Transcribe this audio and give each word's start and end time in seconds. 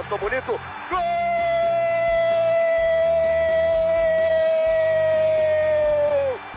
levantou 0.00 0.18
bonito. 0.18 0.60
Gol! 0.88 1.00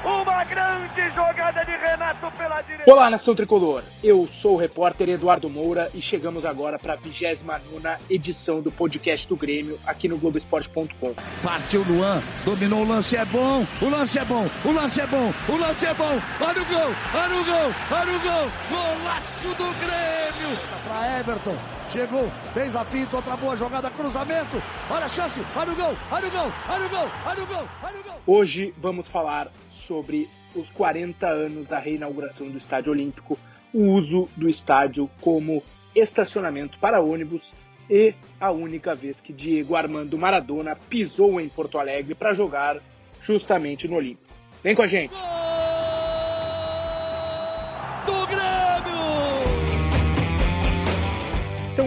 Uma 0.05 0.43
grande 0.43 1.15
jogada 1.15 1.63
de 1.63 1.71
Renato 1.71 2.31
pela 2.37 2.61
direita. 2.61 2.91
Olá, 2.91 3.09
nação 3.09 3.33
tricolor. 3.33 3.83
Eu 4.03 4.27
sou 4.27 4.55
o 4.55 4.57
repórter 4.57 5.07
Eduardo 5.09 5.49
Moura 5.49 5.89
e 5.93 6.01
chegamos 6.01 6.43
agora 6.43 6.77
para 6.77 6.93
a 6.93 6.95
29 6.97 7.63
edição 8.09 8.61
do 8.61 8.69
podcast 8.71 9.27
do 9.27 9.37
Grêmio 9.37 9.79
aqui 9.85 10.09
no 10.09 10.17
Globoesporte.com. 10.17 11.13
Partiu 11.41 11.83
Luan, 11.87 12.21
dominou 12.43 12.81
o 12.81 12.87
lance, 12.87 13.15
é 13.15 13.23
bom, 13.23 13.65
o 13.81 13.89
lance 13.89 14.19
é 14.19 14.25
bom, 14.25 14.45
o 14.65 14.71
lance 14.71 14.99
é 14.99 15.05
bom, 15.05 15.33
o 15.47 15.57
lance 15.57 15.85
é 15.85 15.93
bom. 15.93 16.19
Olha 16.41 16.61
o 16.61 16.65
gol, 16.65 16.95
olha 17.13 17.35
o 17.35 17.45
gol, 17.45 17.73
olha 17.91 18.13
o 18.13 18.19
gol, 18.19 18.51
golaço 18.69 19.47
do 19.47 19.79
Grêmio. 19.79 20.57
Para 20.85 21.19
Everton, 21.19 21.57
chegou, 21.89 22.29
fez 22.53 22.75
a 22.75 22.85
finta, 22.85 23.15
outra 23.15 23.35
boa 23.35 23.55
jogada, 23.55 23.89
cruzamento. 23.89 24.61
Olha 24.89 25.05
a 25.05 25.09
chance, 25.09 25.41
olha 25.55 25.71
o 25.71 25.75
gol, 25.75 25.93
olha 26.11 26.27
o 26.27 26.31
gol, 26.31 26.51
olha 26.69 26.85
o 26.85 26.89
gol, 26.89 27.09
olha 27.25 27.43
o 27.43 27.47
gol, 27.47 27.69
olha 27.83 27.99
o 27.99 28.03
gol. 28.03 28.21
Hoje 28.25 28.73
vamos 28.77 29.09
falar 29.09 29.51
sobre 29.67 30.29
os 30.55 30.69
40 30.69 31.27
anos 31.27 31.67
da 31.67 31.79
reinauguração 31.79 32.47
do 32.49 32.57
Estádio 32.57 32.91
Olímpico, 32.91 33.37
o 33.73 33.91
uso 33.91 34.29
do 34.35 34.47
estádio 34.47 35.09
como 35.19 35.63
estacionamento 35.95 36.77
para 36.79 37.01
ônibus 37.01 37.53
e 37.89 38.13
a 38.39 38.51
única 38.51 38.95
vez 38.95 39.19
que 39.19 39.33
Diego 39.33 39.75
Armando 39.75 40.17
Maradona 40.17 40.75
pisou 40.75 41.39
em 41.39 41.49
Porto 41.49 41.77
Alegre 41.77 42.15
para 42.15 42.33
jogar 42.33 42.77
justamente 43.21 43.87
no 43.87 43.95
Olímpico. 43.95 44.33
Vem 44.63 44.75
com 44.75 44.81
a 44.81 44.87
gente! 44.87 45.11
Do 45.11 45.42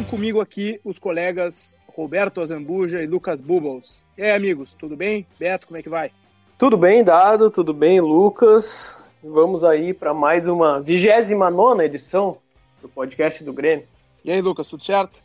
comigo 0.07 0.41
aqui 0.41 0.81
os 0.85 0.99
colegas 0.99 1.77
Roberto 1.89 2.41
Azambuja 2.41 3.03
e 3.03 3.07
Lucas 3.07 3.41
Bubbles. 3.41 4.01
E 4.17 4.23
aí, 4.23 4.31
amigos, 4.31 4.75
tudo 4.75 4.97
bem? 4.97 5.27
Beto, 5.39 5.67
como 5.67 5.79
é 5.79 5.83
que 5.83 5.89
vai? 5.89 6.11
Tudo 6.57 6.77
bem, 6.77 7.03
Dado? 7.03 7.51
Tudo 7.51 7.75
bem, 7.75 8.01
Lucas? 8.01 8.97
Vamos 9.23 9.65
aí 9.65 9.93
para 9.93 10.15
mais 10.15 10.47
uma 10.47 10.81
29 10.81 11.85
edição 11.85 12.39
do 12.81 12.89
podcast 12.89 13.43
do 13.43 13.53
Grêmio. 13.53 13.87
E 14.25 14.31
aí, 14.31 14.41
Lucas, 14.41 14.69
tudo 14.69 14.85
certo? 14.85 15.19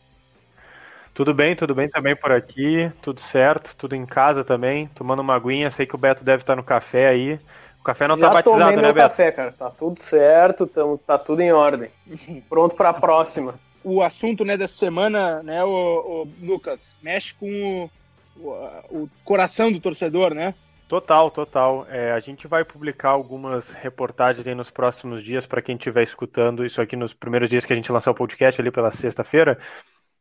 Tudo 1.14 1.32
bem, 1.32 1.54
tudo 1.54 1.74
bem 1.74 1.88
também 1.88 2.16
por 2.16 2.32
aqui, 2.32 2.90
tudo 3.02 3.20
certo, 3.20 3.76
tudo 3.76 3.94
em 3.94 4.06
casa 4.06 4.42
também, 4.42 4.88
tomando 4.88 5.20
uma 5.20 5.36
aguinha, 5.36 5.70
sei 5.70 5.86
que 5.86 5.94
o 5.94 5.98
Beto 5.98 6.24
deve 6.24 6.42
estar 6.42 6.56
no 6.56 6.64
café 6.64 7.08
aí. 7.08 7.38
O 7.78 7.84
café 7.84 8.08
não 8.08 8.16
Já 8.16 8.28
tá 8.28 8.34
batizado, 8.34 8.60
tomei 8.60 8.76
né, 8.76 8.82
meu 8.82 8.94
Beto? 8.94 9.08
café, 9.08 9.30
cara. 9.30 9.52
Tá 9.52 9.70
tudo 9.70 10.00
certo, 10.00 10.66
tamo, 10.66 10.98
tá 10.98 11.18
tudo 11.18 11.40
em 11.40 11.52
ordem. 11.52 11.90
Pronto 12.48 12.74
para 12.74 12.88
a 12.88 12.94
próxima. 12.94 13.54
O 13.84 14.02
assunto 14.02 14.44
né, 14.44 14.56
dessa 14.56 14.74
semana, 14.74 15.42
né, 15.42 15.62
o, 15.64 16.26
Lucas, 16.40 16.98
mexe 17.02 17.34
com 17.34 17.90
o, 18.36 18.44
o, 18.44 19.02
o 19.02 19.10
coração 19.24 19.70
do 19.72 19.80
torcedor, 19.80 20.34
né? 20.34 20.54
Total, 20.92 21.30
total. 21.30 21.86
É, 21.88 22.12
a 22.12 22.20
gente 22.20 22.46
vai 22.46 22.64
publicar 22.66 23.08
algumas 23.08 23.70
reportagens 23.70 24.44
nos 24.54 24.70
próximos 24.70 25.24
dias 25.24 25.46
para 25.46 25.62
quem 25.62 25.74
estiver 25.74 26.02
escutando 26.02 26.66
isso 26.66 26.82
aqui 26.82 26.96
nos 26.96 27.14
primeiros 27.14 27.48
dias 27.48 27.64
que 27.64 27.72
a 27.72 27.76
gente 27.76 27.90
lançar 27.90 28.10
o 28.10 28.14
podcast 28.14 28.60
ali 28.60 28.70
pela 28.70 28.90
sexta-feira, 28.90 29.58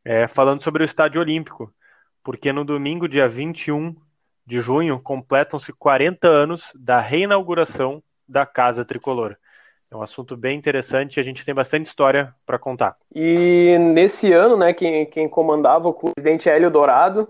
é, 0.05 0.29
falando 0.29 0.63
sobre 0.63 0.81
o 0.81 0.85
Estádio 0.85 1.19
Olímpico, 1.19 1.73
porque 2.23 2.53
no 2.53 2.63
domingo, 2.63 3.09
dia 3.09 3.27
21 3.27 3.93
de 4.45 4.61
junho, 4.61 4.97
completam-se 4.99 5.73
40 5.73 6.25
anos 6.27 6.63
da 6.73 7.01
reinauguração 7.01 8.01
da 8.25 8.45
Casa 8.45 8.85
Tricolor. 8.85 9.35
É 9.91 9.97
um 9.97 10.01
assunto 10.01 10.37
bem 10.37 10.57
interessante 10.57 11.17
e 11.17 11.19
a 11.19 11.23
gente 11.23 11.43
tem 11.43 11.53
bastante 11.53 11.87
história 11.87 12.33
para 12.45 12.57
contar. 12.57 12.95
E 13.13 13.77
nesse 13.77 14.31
ano, 14.31 14.55
né, 14.55 14.73
quem, 14.73 15.05
quem 15.05 15.27
comandava 15.27 15.89
o 15.89 15.93
clube, 15.93 16.11
o 16.11 16.15
presidente 16.15 16.49
Hélio 16.49 16.71
Dourado, 16.71 17.27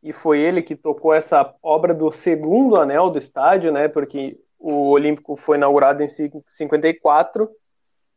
e 0.00 0.12
foi 0.12 0.40
ele 0.40 0.62
que 0.62 0.76
tocou 0.76 1.12
essa 1.12 1.52
obra 1.60 1.92
do 1.92 2.12
segundo 2.12 2.76
anel 2.76 3.10
do 3.10 3.18
estádio, 3.18 3.72
né, 3.72 3.88
porque 3.88 4.38
o 4.56 4.90
Olímpico 4.90 5.34
foi 5.34 5.56
inaugurado 5.56 6.00
em 6.00 6.08
54 6.08 7.50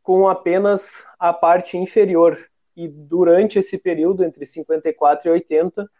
com 0.04 0.28
apenas 0.28 1.04
a 1.18 1.32
parte 1.32 1.76
inferior. 1.76 2.38
E 2.76 2.86
durante 2.86 3.58
esse 3.58 3.76
período, 3.76 4.22
entre 4.22 4.46
54 4.46 5.28
e 5.28 5.32
80, 5.32 5.90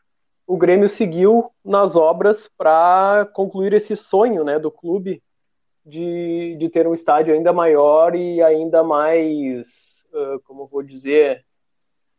o 0.46 0.56
Grêmio 0.56 0.88
seguiu 0.88 1.50
nas 1.64 1.96
obras 1.96 2.48
para 2.56 3.28
concluir 3.32 3.72
esse 3.72 3.96
sonho 3.96 4.44
né, 4.44 4.60
do 4.60 4.70
clube 4.70 5.20
de, 5.90 6.56
de 6.56 6.68
ter 6.68 6.86
um 6.86 6.94
estádio 6.94 7.34
ainda 7.34 7.52
maior 7.52 8.14
e 8.14 8.40
ainda 8.40 8.84
mais, 8.84 10.04
uh, 10.12 10.40
como 10.44 10.66
vou 10.66 10.82
dizer, 10.82 11.44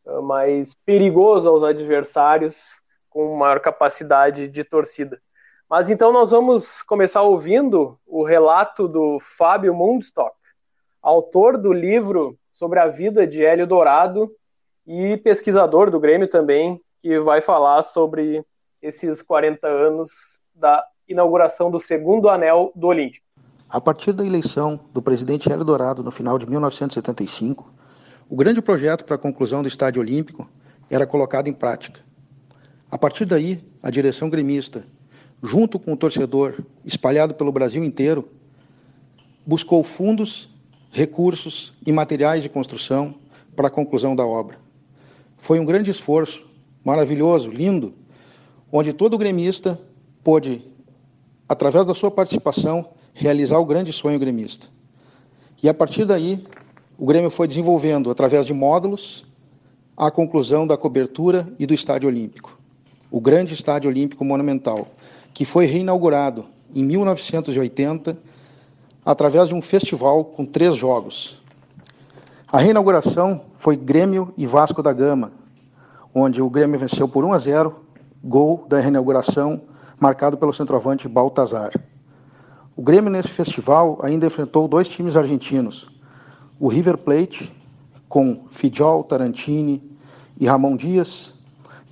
uh, 0.06 0.22
mais 0.22 0.76
perigoso 0.86 1.48
aos 1.50 1.64
adversários, 1.64 2.82
com 3.10 3.36
maior 3.36 3.60
capacidade 3.62 4.48
de 4.48 4.64
torcida. 4.64 5.22
Mas 5.70 5.90
então 5.90 6.12
nós 6.12 6.32
vamos 6.32 6.82
começar 6.82 7.22
ouvindo 7.22 7.98
o 8.06 8.24
relato 8.24 8.90
do 8.90 9.18
Fábio 9.20 9.74
Mundstock, 9.74 10.36
autor 11.02 11.58
do 11.58 11.72
livro 11.72 12.38
sobre 12.52 12.78
a 12.80 12.88
vida 12.88 13.26
de 13.26 13.44
Hélio 13.44 13.66
Dourado 13.66 14.30
e 14.86 15.16
pesquisador 15.18 15.90
do 15.90 16.00
Grêmio 16.00 16.28
também, 16.28 16.82
que 17.00 17.20
vai 17.20 17.40
falar 17.40 17.84
sobre 17.84 18.46
esses 18.82 19.22
40 19.22 19.66
anos 19.66 20.42
da 20.54 20.86
inauguração 21.08 21.72
do 21.72 21.80
segundo 21.80 22.28
anel 22.30 22.72
do 22.76 22.88
Olímpico. 22.88 23.31
A 23.74 23.80
partir 23.80 24.12
da 24.12 24.26
eleição 24.26 24.82
do 24.94 25.02
presidente 25.02 25.50
Hélio 25.50 25.64
Dourado 25.64 26.04
no 26.04 26.12
final 26.12 26.38
de 26.38 26.46
1975, 26.46 27.74
o 28.30 28.36
grande 28.36 28.62
projeto 28.62 29.06
para 29.06 29.16
a 29.16 29.18
conclusão 29.18 29.62
do 29.62 29.70
Estádio 29.70 30.02
Olímpico 30.02 30.46
era 30.90 31.08
colocado 31.08 31.48
em 31.48 31.54
prática. 31.54 32.02
A 32.92 32.98
partir 32.98 33.24
daí, 33.24 33.64
a 33.82 33.90
direção 33.90 34.30
gremista, 34.30 34.84
junto 35.42 35.80
com 35.80 35.94
o 35.94 35.96
torcedor 35.96 36.56
espalhado 36.84 37.34
pelo 37.34 37.50
Brasil 37.50 37.82
inteiro, 37.82 38.28
buscou 39.46 39.82
fundos, 39.84 40.50
recursos 40.92 41.74
e 41.88 41.94
materiais 41.94 42.44
de 42.44 42.50
construção 42.50 43.16
para 43.56 43.70
a 43.70 43.72
conclusão 43.72 44.18
da 44.18 44.26
obra. 44.26 44.58
Foi 45.38 45.62
um 45.62 45.66
grande 45.66 45.90
esforço, 45.90 46.46
maravilhoso, 46.84 47.50
lindo, 47.50 47.94
onde 48.70 48.92
todo 48.92 49.18
gremista 49.18 49.80
pôde, 50.22 50.62
através 51.48 51.86
da 51.86 51.94
sua 51.94 52.12
participação, 52.12 52.90
realizar 53.22 53.60
o 53.60 53.66
grande 53.66 53.94
sonho 53.94 54.18
gremista. 54.18 54.66
E 55.62 55.70
a 55.70 55.74
partir 55.76 56.06
daí, 56.06 56.44
o 56.98 57.06
Grêmio 57.06 57.30
foi 57.30 57.48
desenvolvendo, 57.48 58.10
através 58.10 58.48
de 58.48 58.54
módulos, 58.54 59.24
a 59.96 60.10
conclusão 60.10 60.66
da 60.66 60.76
cobertura 60.76 61.48
e 61.60 61.68
do 61.68 61.74
Estádio 61.74 62.10
Olímpico. 62.10 62.58
O 63.12 63.22
grande 63.22 63.54
Estádio 63.54 63.92
Olímpico 63.92 64.26
Monumental, 64.26 64.88
que 65.36 65.46
foi 65.46 65.68
reinaugurado 65.68 66.46
em 66.74 66.84
1980, 66.84 68.18
através 69.06 69.50
de 69.50 69.54
um 69.54 69.62
festival 69.62 70.26
com 70.26 70.44
três 70.44 70.76
jogos. 70.76 71.40
A 72.48 72.58
reinauguração 72.58 73.42
foi 73.56 73.76
Grêmio 73.76 74.34
e 74.36 74.48
Vasco 74.48 74.82
da 74.82 74.92
Gama, 74.92 75.32
onde 76.12 76.42
o 76.42 76.50
Grêmio 76.50 76.80
venceu 76.80 77.08
por 77.08 77.24
1 77.24 77.34
a 77.34 77.38
0, 77.38 77.76
gol 78.24 78.66
da 78.68 78.80
reinauguração 78.80 79.62
marcado 80.00 80.38
pelo 80.38 80.54
centroavante 80.54 81.08
Baltazar. 81.08 81.72
O 82.82 82.84
Grêmio 82.84 83.12
nesse 83.12 83.30
festival 83.30 84.00
ainda 84.02 84.26
enfrentou 84.26 84.68
dois 84.68 84.90
times 84.90 85.16
argentinos, 85.16 85.88
o 86.60 86.68
River 86.68 86.98
Plate 86.98 87.54
com 88.10 88.48
Fidjol, 88.50 89.04
Tarantini 89.04 89.84
e 90.40 90.48
Ramon 90.48 90.76
Dias, 90.76 91.32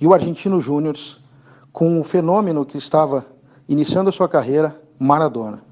e 0.00 0.06
o 0.08 0.12
Argentino 0.12 0.60
Júnior 0.60 0.96
com 1.72 2.00
o 2.00 2.02
fenômeno 2.02 2.66
que 2.66 2.76
estava 2.76 3.24
iniciando 3.68 4.08
a 4.08 4.12
sua 4.12 4.28
carreira, 4.28 4.82
Maradona. 4.98 5.62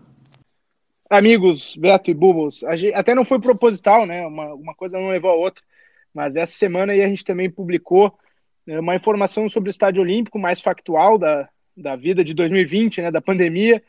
Amigos, 1.10 1.74
Beto 1.74 2.12
e 2.12 2.76
gente, 2.76 2.94
até 2.94 3.12
não 3.12 3.24
foi 3.24 3.40
proposital, 3.40 4.06
né? 4.06 4.24
Uma, 4.24 4.54
uma 4.54 4.74
coisa 4.76 5.00
não 5.00 5.08
levou 5.08 5.32
a 5.32 5.34
outra, 5.34 5.64
mas 6.14 6.36
essa 6.36 6.52
semana 6.52 6.92
aí 6.92 7.02
a 7.02 7.08
gente 7.08 7.24
também 7.24 7.50
publicou 7.50 8.16
né, 8.64 8.78
uma 8.78 8.94
informação 8.94 9.48
sobre 9.48 9.68
o 9.68 9.72
Estádio 9.72 10.00
Olímpico 10.00 10.38
mais 10.38 10.60
factual 10.60 11.18
da, 11.18 11.48
da 11.76 11.96
vida 11.96 12.22
de 12.22 12.34
2020, 12.34 13.02
né, 13.02 13.10
da 13.10 13.20
pandemia, 13.20 13.82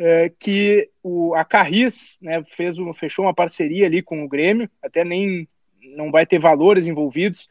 é, 0.00 0.30
que 0.30 0.88
o, 1.02 1.34
a 1.34 1.44
Carris 1.44 2.18
né, 2.22 2.42
fez 2.44 2.78
uma, 2.78 2.94
fechou 2.94 3.26
uma 3.26 3.34
parceria 3.34 3.84
ali 3.84 4.00
com 4.00 4.24
o 4.24 4.28
Grêmio, 4.28 4.68
até 4.82 5.04
nem 5.04 5.46
não 5.94 6.10
vai 6.10 6.24
ter 6.24 6.38
valores 6.38 6.86
envolvidos, 6.86 7.46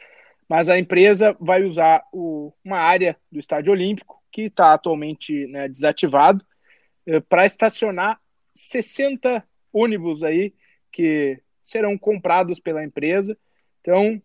mas 0.47 0.67
a 0.67 0.79
empresa 0.79 1.37
vai 1.39 1.63
usar 1.63 2.03
o, 2.11 2.51
uma 2.65 2.79
área 2.79 3.15
do 3.31 3.39
Estádio 3.39 3.71
Olímpico, 3.71 4.19
que 4.31 4.43
está 4.43 4.73
atualmente 4.73 5.45
né, 5.45 5.67
desativado, 5.69 6.43
é, 7.05 7.19
para 7.19 7.45
estacionar 7.45 8.19
60 8.55 9.43
ônibus 9.71 10.23
aí 10.23 10.51
que 10.91 11.39
serão 11.61 11.95
comprados 11.99 12.59
pela 12.59 12.83
empresa. 12.83 13.37
Então, 13.81 14.19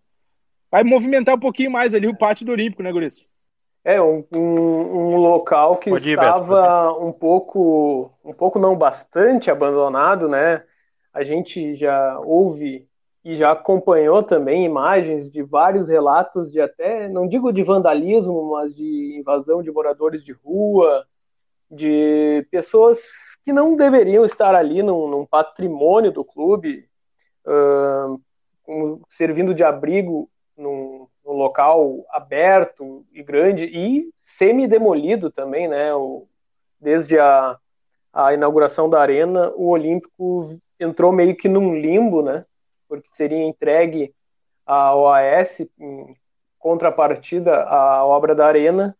vai 0.70 0.82
movimentar 0.82 1.34
um 1.34 1.40
pouquinho 1.40 1.70
mais 1.70 1.94
ali 1.94 2.06
o 2.06 2.16
pátio 2.16 2.46
do 2.46 2.52
Olímpico, 2.52 2.82
né, 2.82 2.90
Guris? 2.90 3.28
É, 3.84 4.00
um, 4.00 4.24
um, 4.34 4.40
um 4.40 5.16
local 5.16 5.76
que 5.76 5.90
Pode 5.90 6.10
ir, 6.10 6.14
estava 6.14 6.92
um 6.98 7.12
pouco, 7.12 8.10
um 8.24 8.32
pouco 8.32 8.58
não 8.58 8.74
bastante 8.74 9.50
abandonado, 9.50 10.26
né? 10.26 10.64
A 11.12 11.22
gente 11.22 11.74
já 11.74 12.18
ouve 12.20 12.88
e 13.22 13.36
já 13.36 13.52
acompanhou 13.52 14.22
também 14.22 14.64
imagens 14.64 15.30
de 15.30 15.42
vários 15.42 15.88
relatos 15.88 16.50
de 16.50 16.60
até, 16.60 17.08
não 17.08 17.28
digo 17.28 17.52
de 17.52 17.62
vandalismo, 17.62 18.52
mas 18.52 18.74
de 18.74 19.18
invasão 19.18 19.62
de 19.62 19.70
moradores 19.70 20.24
de 20.24 20.32
rua, 20.32 21.06
de 21.70 22.46
pessoas 22.50 23.00
que 23.44 23.52
não 23.52 23.76
deveriam 23.76 24.24
estar 24.24 24.54
ali 24.54 24.82
num, 24.82 25.08
num 25.08 25.26
patrimônio 25.26 26.10
do 26.12 26.24
clube, 26.24 26.86
uh, 27.46 29.00
servindo 29.10 29.54
de 29.54 29.62
abrigo 29.62 30.28
local 31.36 32.04
aberto 32.10 33.04
e 33.12 33.22
grande 33.22 33.64
e 33.66 34.10
semi-demolido 34.24 35.30
também, 35.30 35.68
né? 35.68 35.94
O, 35.94 36.26
desde 36.80 37.18
a, 37.18 37.58
a 38.12 38.34
inauguração 38.34 38.88
da 38.88 39.00
arena, 39.00 39.52
o 39.54 39.68
Olímpico 39.68 40.58
entrou 40.78 41.12
meio 41.12 41.36
que 41.36 41.48
num 41.48 41.74
limbo, 41.74 42.22
né? 42.22 42.44
porque 42.88 43.08
seria 43.12 43.42
entregue 43.42 44.14
à 44.64 44.94
OAS 44.94 45.60
em 45.78 46.16
contrapartida 46.58 47.64
à 47.64 48.04
obra 48.04 48.34
da 48.34 48.46
Arena. 48.46 48.96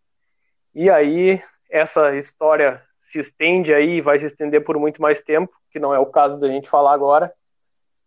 E 0.74 0.90
aí 0.90 1.40
essa 1.70 2.16
história 2.16 2.82
se 3.00 3.18
estende 3.18 3.72
aí, 3.72 4.00
vai 4.00 4.18
se 4.18 4.26
estender 4.26 4.64
por 4.64 4.78
muito 4.78 5.00
mais 5.00 5.22
tempo, 5.22 5.52
que 5.70 5.78
não 5.78 5.94
é 5.94 5.98
o 5.98 6.06
caso 6.06 6.38
da 6.38 6.48
gente 6.48 6.68
falar 6.68 6.92
agora. 6.92 7.32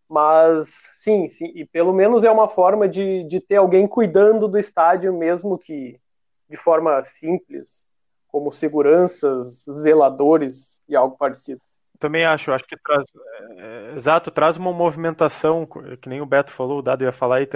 Mas 0.10 0.70
sim, 0.94 1.28
sim, 1.28 1.52
e 1.54 1.66
pelo 1.66 1.94
menos 1.94 2.24
é 2.24 2.32
uma 2.32 2.48
forma 2.48 2.88
de, 2.88 3.24
de 3.26 3.42
ter 3.42 3.58
alguém 3.58 3.88
cuidando 3.88 4.48
do 4.48 4.58
estádio, 4.58 5.14
mesmo 5.14 5.58
que 5.58 6.00
de 6.50 6.56
forma 6.56 7.04
simples, 7.04 7.86
como 8.28 8.52
seguranças, 8.52 9.66
zeladores 9.70 10.82
e 10.88 10.96
algo 10.96 11.18
parecido. 11.18 11.62
Também 12.00 12.24
acho, 12.26 12.52
acho 12.52 12.64
que 12.66 12.78
traz, 12.78 13.06
é, 13.58 13.94
exato, 13.98 14.30
traz 14.30 14.56
uma 14.56 14.72
movimentação, 14.72 15.68
que 16.00 16.08
nem 16.08 16.22
o 16.22 16.28
Beto 16.28 16.52
falou, 16.52 16.80
o 16.80 16.82
Dado 16.82 17.04
ia 17.04 17.12
falar 17.12 17.38
aí, 17.38 17.48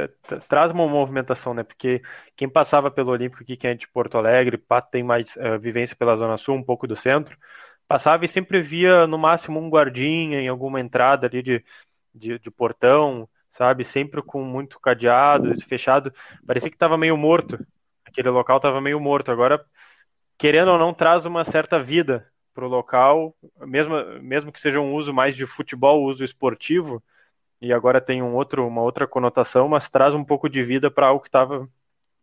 traz 0.49 0.71
uma 0.71 0.87
movimentação, 0.87 1.53
né? 1.53 1.61
Porque 1.61 2.01
quem 2.35 2.49
passava 2.49 2.89
pelo 2.89 3.11
Olímpico 3.11 3.43
aqui, 3.43 3.55
quem 3.55 3.69
é 3.69 3.75
de 3.75 3.87
Porto 3.87 4.17
Alegre, 4.17 4.61
tem 4.91 5.03
mais 5.03 5.35
uh, 5.35 5.59
vivência 5.59 5.95
pela 5.95 6.15
Zona 6.15 6.37
Sul, 6.37 6.55
um 6.55 6.63
pouco 6.63 6.87
do 6.87 6.95
centro, 6.95 7.37
passava 7.87 8.25
e 8.25 8.27
sempre 8.27 8.63
via 8.63 9.05
no 9.05 9.17
máximo 9.17 9.59
um 9.59 9.69
guardinha 9.69 10.41
em 10.41 10.47
alguma 10.47 10.79
entrada 10.81 11.27
ali 11.27 11.43
de, 11.43 11.63
de, 12.13 12.39
de 12.39 12.51
portão, 12.51 13.27
sabe? 13.49 13.83
Sempre 13.83 14.21
com 14.21 14.43
muito 14.43 14.79
cadeado, 14.79 15.59
fechado. 15.61 16.13
Parecia 16.45 16.69
que 16.69 16.75
estava 16.75 16.97
meio 16.97 17.17
morto. 17.17 17.59
Aquele 18.05 18.29
local 18.29 18.57
estava 18.57 18.81
meio 18.81 18.99
morto. 18.99 19.31
Agora, 19.31 19.63
querendo 20.37 20.71
ou 20.71 20.77
não, 20.79 20.93
traz 20.93 21.25
uma 21.25 21.45
certa 21.45 21.81
vida 21.81 22.27
para 22.53 22.65
o 22.65 22.69
local, 22.69 23.35
mesmo, 23.61 23.95
mesmo 24.21 24.51
que 24.51 24.59
seja 24.59 24.79
um 24.79 24.93
uso 24.93 25.13
mais 25.13 25.35
de 25.35 25.45
futebol, 25.45 26.03
uso 26.03 26.23
esportivo, 26.23 27.01
e 27.61 27.71
agora 27.71 28.01
tem 28.01 28.21
um 28.21 28.35
outro, 28.35 28.67
uma 28.67 28.81
outra 28.81 29.07
conotação, 29.07 29.67
mas 29.67 29.89
traz 29.89 30.13
um 30.13 30.23
pouco 30.23 30.49
de 30.49 30.63
vida 30.63 30.91
para 30.91 31.07
algo 31.07 31.21
que 31.21 31.29
estava 31.29 31.69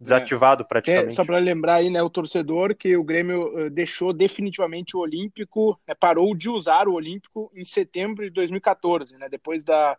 desativado 0.01 0.63
é. 0.63 0.67
praticamente. 0.67 1.13
É, 1.13 1.15
só 1.15 1.25
para 1.25 1.39
lembrar 1.39 1.77
aí, 1.77 1.91
né, 1.91 2.03
o 2.03 2.11
torcedor, 2.11 2.75
que 2.75 2.97
o 2.97 3.05
Grêmio 3.05 3.67
uh, 3.67 3.71
deixou 3.71 4.13
definitivamente 4.13 4.97
o 4.97 5.01
Olímpico, 5.01 5.79
né, 5.87 5.95
parou 5.95 6.35
de 6.35 6.49
usar 6.49 6.89
o 6.89 6.95
Olímpico 6.95 7.51
em 7.55 7.65
setembro 7.65 8.25
de 8.25 8.31
2014, 8.31 9.17
né, 9.17 9.29
depois 9.29 9.65
da 9.65 9.97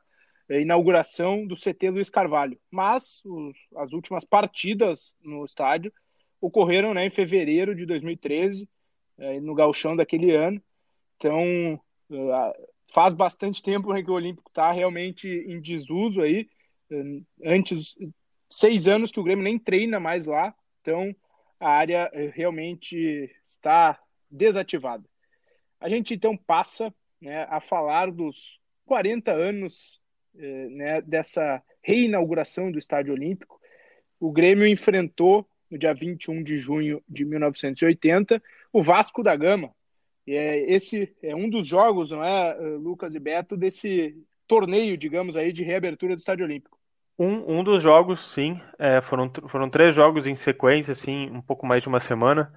uh, 0.49 0.53
inauguração 0.53 1.45
do 1.45 1.55
CT 1.55 1.89
Luiz 1.89 2.09
Carvalho. 2.09 2.57
Mas 2.71 3.21
os, 3.25 3.55
as 3.75 3.93
últimas 3.93 4.23
partidas 4.23 5.15
no 5.21 5.43
estádio 5.43 5.91
ocorreram 6.39 6.93
né, 6.93 7.05
em 7.05 7.09
fevereiro 7.09 7.75
de 7.75 7.85
2013, 7.85 8.67
é, 9.17 9.39
no 9.41 9.53
galchão 9.53 9.97
daquele 9.97 10.33
ano. 10.33 10.61
Então, 11.17 11.77
faz 12.93 13.13
bastante 13.13 13.61
tempo 13.61 13.93
que 13.93 14.09
o 14.09 14.13
Olímpico 14.13 14.49
está 14.49 14.71
realmente 14.71 15.27
em 15.27 15.59
desuso 15.59 16.21
aí. 16.21 16.47
Antes, 17.43 17.97
seis 18.49 18.87
anos 18.87 19.11
que 19.11 19.19
o 19.19 19.23
Grêmio 19.23 19.43
nem 19.43 19.59
treina 19.59 19.99
mais 19.99 20.25
lá. 20.25 20.53
Então, 20.81 21.15
a 21.59 21.69
área 21.69 22.09
realmente 22.33 23.29
está 23.43 23.99
desativada. 24.29 25.03
A 25.79 25.89
gente 25.89 26.13
então 26.13 26.35
passa 26.35 26.93
né, 27.21 27.45
a 27.49 27.59
falar 27.59 28.11
dos 28.11 28.59
40 28.85 29.31
anos 29.31 30.01
né, 30.33 31.01
dessa 31.01 31.61
reinauguração 31.81 32.71
do 32.71 32.79
Estádio 32.79 33.13
Olímpico. 33.13 33.59
O 34.19 34.31
Grêmio 34.31 34.67
enfrentou 34.67 35.47
no 35.69 35.77
dia 35.77 35.93
21 35.93 36.43
de 36.43 36.57
junho 36.57 37.03
de 37.07 37.23
1980 37.23 38.41
o 38.73 38.81
Vasco 38.81 39.21
da 39.21 39.35
Gama. 39.35 39.73
E 40.25 40.35
é, 40.35 40.71
esse 40.71 41.15
é 41.21 41.35
um 41.35 41.49
dos 41.49 41.67
jogos, 41.67 42.11
não 42.11 42.23
é, 42.23 42.53
Lucas 42.77 43.15
e 43.15 43.19
Beto, 43.19 43.57
desse 43.57 44.15
torneio, 44.47 44.97
digamos 44.97 45.35
aí, 45.35 45.51
de 45.51 45.63
reabertura 45.63 46.15
do 46.15 46.19
Estádio 46.19 46.45
Olímpico. 46.45 46.78
Um, 47.19 47.59
um 47.59 47.63
dos 47.65 47.83
jogos, 47.83 48.31
sim, 48.33 48.61
é, 48.79 49.01
foram, 49.01 49.29
foram 49.49 49.69
três 49.69 49.93
jogos 49.93 50.25
em 50.25 50.35
sequência, 50.37 50.93
assim, 50.93 51.29
um 51.31 51.41
pouco 51.41 51.65
mais 51.67 51.83
de 51.83 51.89
uma 51.89 51.99
semana, 51.99 52.53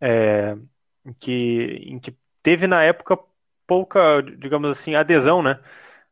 é, 0.00 0.56
em, 1.04 1.12
que, 1.14 1.32
em 1.86 1.98
que 2.00 2.16
teve 2.42 2.66
na 2.68 2.82
época 2.84 3.18
pouca, 3.66 4.22
digamos 4.22 4.70
assim, 4.72 4.94
adesão, 4.94 5.42
né? 5.42 5.60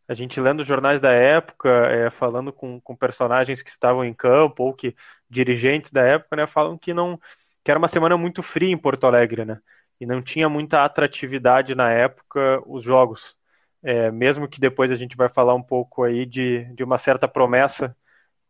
A 0.09 0.15
gente 0.15 0.41
lendo 0.41 0.65
jornais 0.65 1.01
da 1.01 1.13
época, 1.13 1.69
é, 1.71 2.11
falando 2.11 2.53
com, 2.53 2.81
com 2.81 2.97
personagens 2.97 3.63
que 3.63 3.71
estavam 3.71 4.05
em 4.05 4.15
campo 4.15 4.65
ou 4.65 4.75
que 4.75 4.97
dirigentes 5.31 5.91
da 5.93 6.03
época, 6.03 6.37
né, 6.37 6.47
falam 6.47 6.79
que 6.79 6.95
não 6.95 7.21
que 7.65 7.71
era 7.71 7.79
uma 7.79 7.89
semana 7.89 8.17
muito 8.19 8.43
fria 8.43 8.71
em 8.73 8.79
Porto 8.79 9.07
Alegre, 9.07 9.45
né? 9.45 9.61
E 10.01 10.07
não 10.07 10.23
tinha 10.23 10.49
muita 10.49 10.85
atratividade 10.85 11.75
na 11.75 11.91
época 11.93 12.63
os 12.67 12.85
jogos. 12.85 13.37
É, 13.85 14.11
mesmo 14.11 14.49
que 14.49 14.59
depois 14.59 14.91
a 14.91 14.97
gente 14.97 15.15
vai 15.15 15.29
falar 15.29 15.55
um 15.55 15.63
pouco 15.63 16.05
aí 16.05 16.25
de, 16.25 16.65
de 16.75 16.83
uma 16.83 16.97
certa 16.97 17.29
promessa 17.29 17.95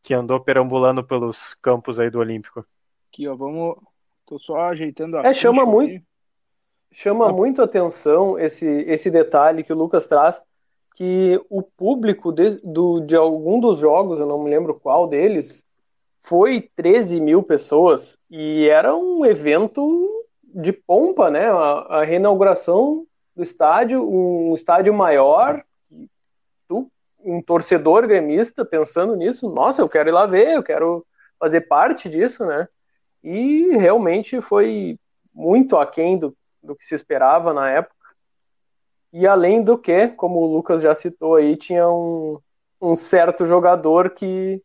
que 0.00 0.14
andou 0.14 0.38
perambulando 0.38 1.02
pelos 1.02 1.54
campos 1.54 1.98
aí 1.98 2.08
do 2.08 2.20
Olímpico. 2.20 2.64
Aqui, 3.08 3.26
ó, 3.26 3.34
vamos. 3.34 3.76
Tô 4.24 4.38
só 4.38 4.68
ajeitando 4.68 5.18
a. 5.18 5.26
É, 5.26 5.34
chama 5.34 5.66
muito. 5.66 6.04
Chama 6.92 7.28
ah. 7.28 7.32
muito 7.32 7.60
atenção 7.60 8.38
esse, 8.38 8.66
esse 8.66 9.10
detalhe 9.10 9.64
que 9.64 9.72
o 9.72 9.76
Lucas 9.76 10.06
traz, 10.06 10.40
que 10.94 11.44
o 11.50 11.60
público 11.60 12.30
de, 12.30 12.60
do, 12.62 13.00
de 13.00 13.16
algum 13.16 13.58
dos 13.58 13.80
jogos, 13.80 14.20
eu 14.20 14.26
não 14.26 14.40
me 14.40 14.48
lembro 14.48 14.78
qual 14.78 15.08
deles, 15.08 15.64
foi 16.20 16.70
13 16.76 17.20
mil 17.20 17.42
pessoas 17.42 18.16
e 18.30 18.68
era 18.68 18.94
um 18.94 19.26
evento 19.26 20.24
de 20.44 20.72
pompa, 20.72 21.28
né? 21.28 21.50
A, 21.50 21.98
a 21.98 22.04
reinauguração 22.04 23.04
do 23.34 23.42
estádio, 23.42 24.08
um 24.08 24.54
estádio 24.54 24.92
maior, 24.94 25.62
tu, 26.68 26.90
um 27.18 27.42
torcedor 27.42 28.06
gremista 28.06 28.64
pensando 28.64 29.16
nisso, 29.16 29.48
nossa, 29.48 29.82
eu 29.82 29.88
quero 29.88 30.08
ir 30.08 30.12
lá 30.12 30.26
ver, 30.26 30.52
eu 30.52 30.62
quero 30.62 31.04
fazer 31.38 31.62
parte 31.62 32.08
disso, 32.08 32.44
né? 32.46 32.68
E 33.22 33.76
realmente 33.76 34.40
foi 34.40 34.98
muito 35.34 35.76
aquém 35.76 36.18
do, 36.18 36.36
do 36.62 36.76
que 36.76 36.84
se 36.84 36.94
esperava 36.94 37.52
na 37.52 37.70
época. 37.70 37.94
E 39.12 39.26
além 39.26 39.62
do 39.62 39.78
que, 39.78 40.08
como 40.08 40.40
o 40.40 40.46
Lucas 40.46 40.82
já 40.82 40.94
citou 40.94 41.36
aí, 41.36 41.56
tinha 41.56 41.88
um, 41.88 42.38
um 42.80 42.94
certo 42.94 43.46
jogador 43.46 44.10
que 44.10 44.62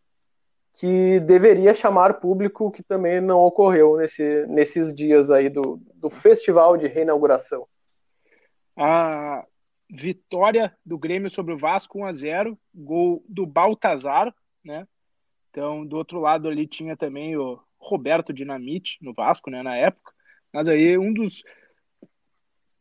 que 0.80 1.20
deveria 1.20 1.74
chamar 1.74 2.22
público, 2.22 2.72
que 2.72 2.82
também 2.82 3.20
não 3.20 3.40
ocorreu 3.40 3.98
nesse, 3.98 4.46
nesses 4.48 4.96
dias 4.96 5.30
aí 5.30 5.50
do, 5.50 5.78
do 5.94 6.10
festival 6.10 6.78
de 6.78 6.88
reinauguração. 6.88 7.68
A 8.82 9.46
vitória 9.90 10.76
do 10.86 10.98
Grêmio 10.98 11.30
sobre 11.30 11.54
o 11.54 11.58
Vasco 11.58 12.00
1 12.00 12.06
a 12.06 12.12
0 12.12 12.60
gol 12.74 13.24
do 13.28 13.46
Baltazar, 13.46 14.34
né? 14.64 14.88
Então, 15.50 15.86
do 15.86 15.98
outro 15.98 16.20
lado 16.20 16.48
ali 16.48 16.68
tinha 16.68 16.96
também 16.96 17.36
o 17.36 17.60
Roberto 17.78 18.32
Dinamite 18.32 18.98
no 19.02 19.14
Vasco, 19.14 19.50
né, 19.50 19.62
na 19.64 19.76
época. 19.76 20.14
Mas 20.54 20.68
aí 20.68 20.98
um 20.98 21.12
dos 21.12 21.44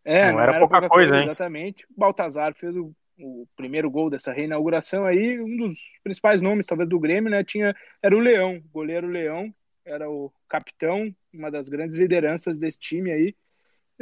é, 0.05 0.26
não, 0.26 0.35
não 0.35 0.40
era, 0.40 0.52
era, 0.52 0.61
pouca, 0.61 0.81
pouca 0.81 0.88
coisa, 0.88 1.11
coisa, 1.11 1.23
hein? 1.23 1.28
Exatamente. 1.28 1.85
O 1.87 1.99
Baltazar 1.99 2.55
fez 2.55 2.76
o 2.76 2.95
o 3.21 3.47
primeiro 3.57 3.90
gol 3.90 4.09
dessa 4.09 4.33
reinauguração 4.33 5.05
aí, 5.05 5.40
um 5.40 5.57
dos 5.57 5.99
principais 6.02 6.40
nomes, 6.40 6.67
talvez, 6.67 6.88
do 6.88 7.00
Grêmio, 7.00 7.31
né? 7.31 7.43
Tinha, 7.43 7.75
era 8.02 8.17
o 8.17 8.21
Leão, 8.21 8.57
o 8.57 8.69
goleiro 8.71 9.09
Leão, 9.09 9.52
era 9.85 10.09
o 10.09 10.33
capitão, 10.49 11.14
uma 11.33 11.50
das 11.50 11.69
grandes 11.69 11.97
lideranças 11.97 12.59
desse 12.59 12.78
time 12.78 13.11
aí, 13.11 13.35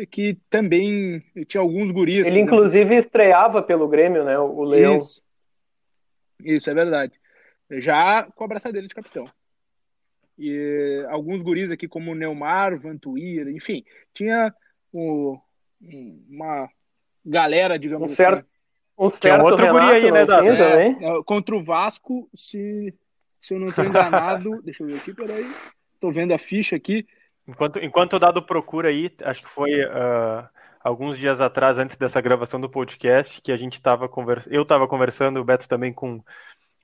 que 0.05 0.39
também 0.51 1.23
tinha 1.47 1.61
alguns 1.61 1.91
guris. 1.93 2.27
Ele, 2.27 2.41
inclusive, 2.41 2.97
estreava 2.97 3.63
pelo 3.63 3.89
Grêmio, 3.89 4.25
né? 4.25 4.39
O 4.39 4.63
Leão. 4.65 4.97
Isso, 4.97 5.23
Isso 6.43 6.69
é 6.69 6.75
verdade. 6.75 7.19
Já 7.71 8.25
com 8.25 8.45
a 8.45 8.49
braçadeira 8.49 8.87
de 8.87 8.95
capitão. 8.95 9.31
E 10.39 11.05
alguns 11.09 11.43
guris 11.43 11.71
aqui, 11.71 11.89
como 11.89 12.13
o 12.13 12.15
Neumar, 12.15 12.79
Vantuir, 12.79 13.49
enfim, 13.49 13.83
tinha 14.13 14.53
o, 14.93 15.39
uma 16.29 16.69
galera, 17.25 17.79
digamos 17.79 18.13
um 18.13 18.15
certo, 18.15 18.41
assim 18.41 18.57
um 18.99 19.11
Tem 19.11 19.33
um 19.33 19.43
outro 19.43 19.65
Renato, 19.65 19.79
guri 19.79 19.95
aí, 19.95 20.11
né, 20.11 20.25
Dado? 20.25 20.49
É, 20.49 20.89
é, 20.89 21.23
contra 21.25 21.55
o 21.55 21.63
Vasco, 21.63 22.29
se, 22.35 22.95
se 23.39 23.55
eu 23.55 23.61
não 23.61 23.69
estou 23.69 23.85
enganado. 23.85 24.61
deixa 24.65 24.83
eu 24.83 24.87
ver 24.87 24.97
aqui, 24.97 25.13
peraí. 25.13 25.47
Tô 26.01 26.11
vendo 26.11 26.33
a 26.33 26.39
ficha 26.39 26.77
aqui. 26.77 27.07
Enquanto, 27.49 27.79
enquanto 27.79 28.15
o 28.15 28.19
Dado 28.19 28.43
procura 28.43 28.89
aí, 28.89 29.11
acho 29.23 29.43
que 29.43 29.49
foi 29.49 29.85
uh, 29.85 30.49
alguns 30.81 31.17
dias 31.19 31.41
atrás, 31.41 31.79
antes 31.79 31.97
dessa 31.97 32.21
gravação 32.21 32.61
do 32.61 32.69
podcast, 32.69 33.41
que 33.41 33.53
a 33.53 33.57
gente 33.57 33.75
estava 33.75 34.09
conversando. 34.09 34.53
Eu 34.53 34.63
estava 34.63 34.89
conversando, 34.89 35.41
o 35.41 35.45
Beto 35.45 35.69
também 35.69 35.93
com, 35.93 36.23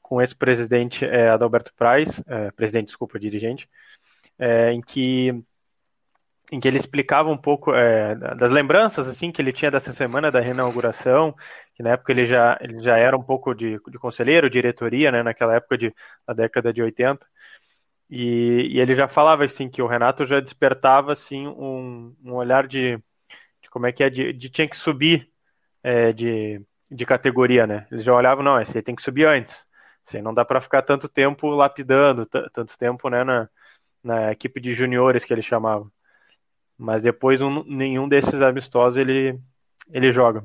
com 0.01 0.21
esse 0.21 0.37
presidente 0.37 1.05
é, 1.05 1.31
Adalberto 1.31 1.73
Praz, 1.75 2.23
é, 2.27 2.51
presidente, 2.53 2.87
desculpa, 2.87 3.19
dirigente, 3.19 3.69
é, 4.39 4.73
em 4.73 4.81
que 4.81 5.43
em 6.51 6.61
que 6.61 6.69
ele 6.69 6.77
explicava 6.77 7.31
um 7.31 7.37
pouco 7.37 7.73
é, 7.75 8.15
das 8.15 8.51
lembranças 8.51 9.09
assim 9.09 9.33
que 9.33 9.41
ele 9.41 9.55
tinha 9.55 9.71
dessa 9.71 9.91
semana 9.91 10.31
da 10.31 10.39
reinauguração, 10.39 11.35
que 11.75 11.83
na 11.83 11.93
época 11.93 12.13
ele 12.13 12.27
já, 12.27 12.59
ele 12.61 12.83
já 12.83 12.99
era 12.99 13.17
um 13.17 13.23
pouco 13.23 13.55
de, 13.55 13.81
de 13.89 13.99
conselheiro, 13.99 14.51
diretoria, 14.51 15.11
né, 15.11 15.23
naquela 15.23 15.55
época 15.57 15.79
de, 15.79 15.95
na 16.29 16.35
década 16.35 16.71
de 16.71 16.83
80, 16.83 17.27
e, 18.15 18.69
e, 18.77 18.81
ele 18.81 18.95
já 18.95 19.09
falava 19.09 19.45
assim 19.45 19.71
que 19.71 19.81
o 19.81 19.87
Renato 19.87 20.27
já 20.27 20.39
despertava 20.39 21.13
assim 21.13 21.47
um, 21.49 22.15
um 22.23 22.35
olhar 22.35 22.67
de, 22.67 22.99
de, 23.63 23.71
como 23.71 23.87
é 23.87 23.93
que 23.93 24.05
é, 24.05 24.11
de, 24.11 24.33
de 24.35 24.51
tinha 24.51 24.69
que 24.69 24.77
subir 24.77 25.31
é, 25.83 26.13
de, 26.13 26.61
de 26.91 27.07
categoria, 27.07 27.67
né, 27.67 27.87
ele 27.91 28.03
já 28.03 28.15
olhava, 28.15 28.43
não, 28.43 28.61
esse 28.61 28.77
aí 28.77 28.83
tem 28.83 28.95
que 28.95 29.03
subir 29.03 29.27
antes, 29.27 29.65
esse 30.07 30.19
aí 30.19 30.23
não 30.23 30.35
dá 30.35 30.45
para 30.45 30.61
ficar 30.61 30.83
tanto 30.83 31.09
tempo 31.09 31.49
lapidando, 31.49 32.27
tanto 32.27 32.77
tempo, 32.77 33.09
né, 33.09 33.25
na, 33.25 33.49
na 34.03 34.33
equipe 34.33 34.61
de 34.61 34.75
juniores 34.75 35.25
que 35.25 35.33
ele 35.33 35.43
chamava. 35.43 35.91
Mas 36.77 37.03
depois 37.03 37.41
um, 37.41 37.63
nenhum 37.65 38.09
desses 38.09 38.43
amistosos 38.43 38.99
ele, 38.99 39.39
ele 39.91 40.11
joga. 40.11 40.45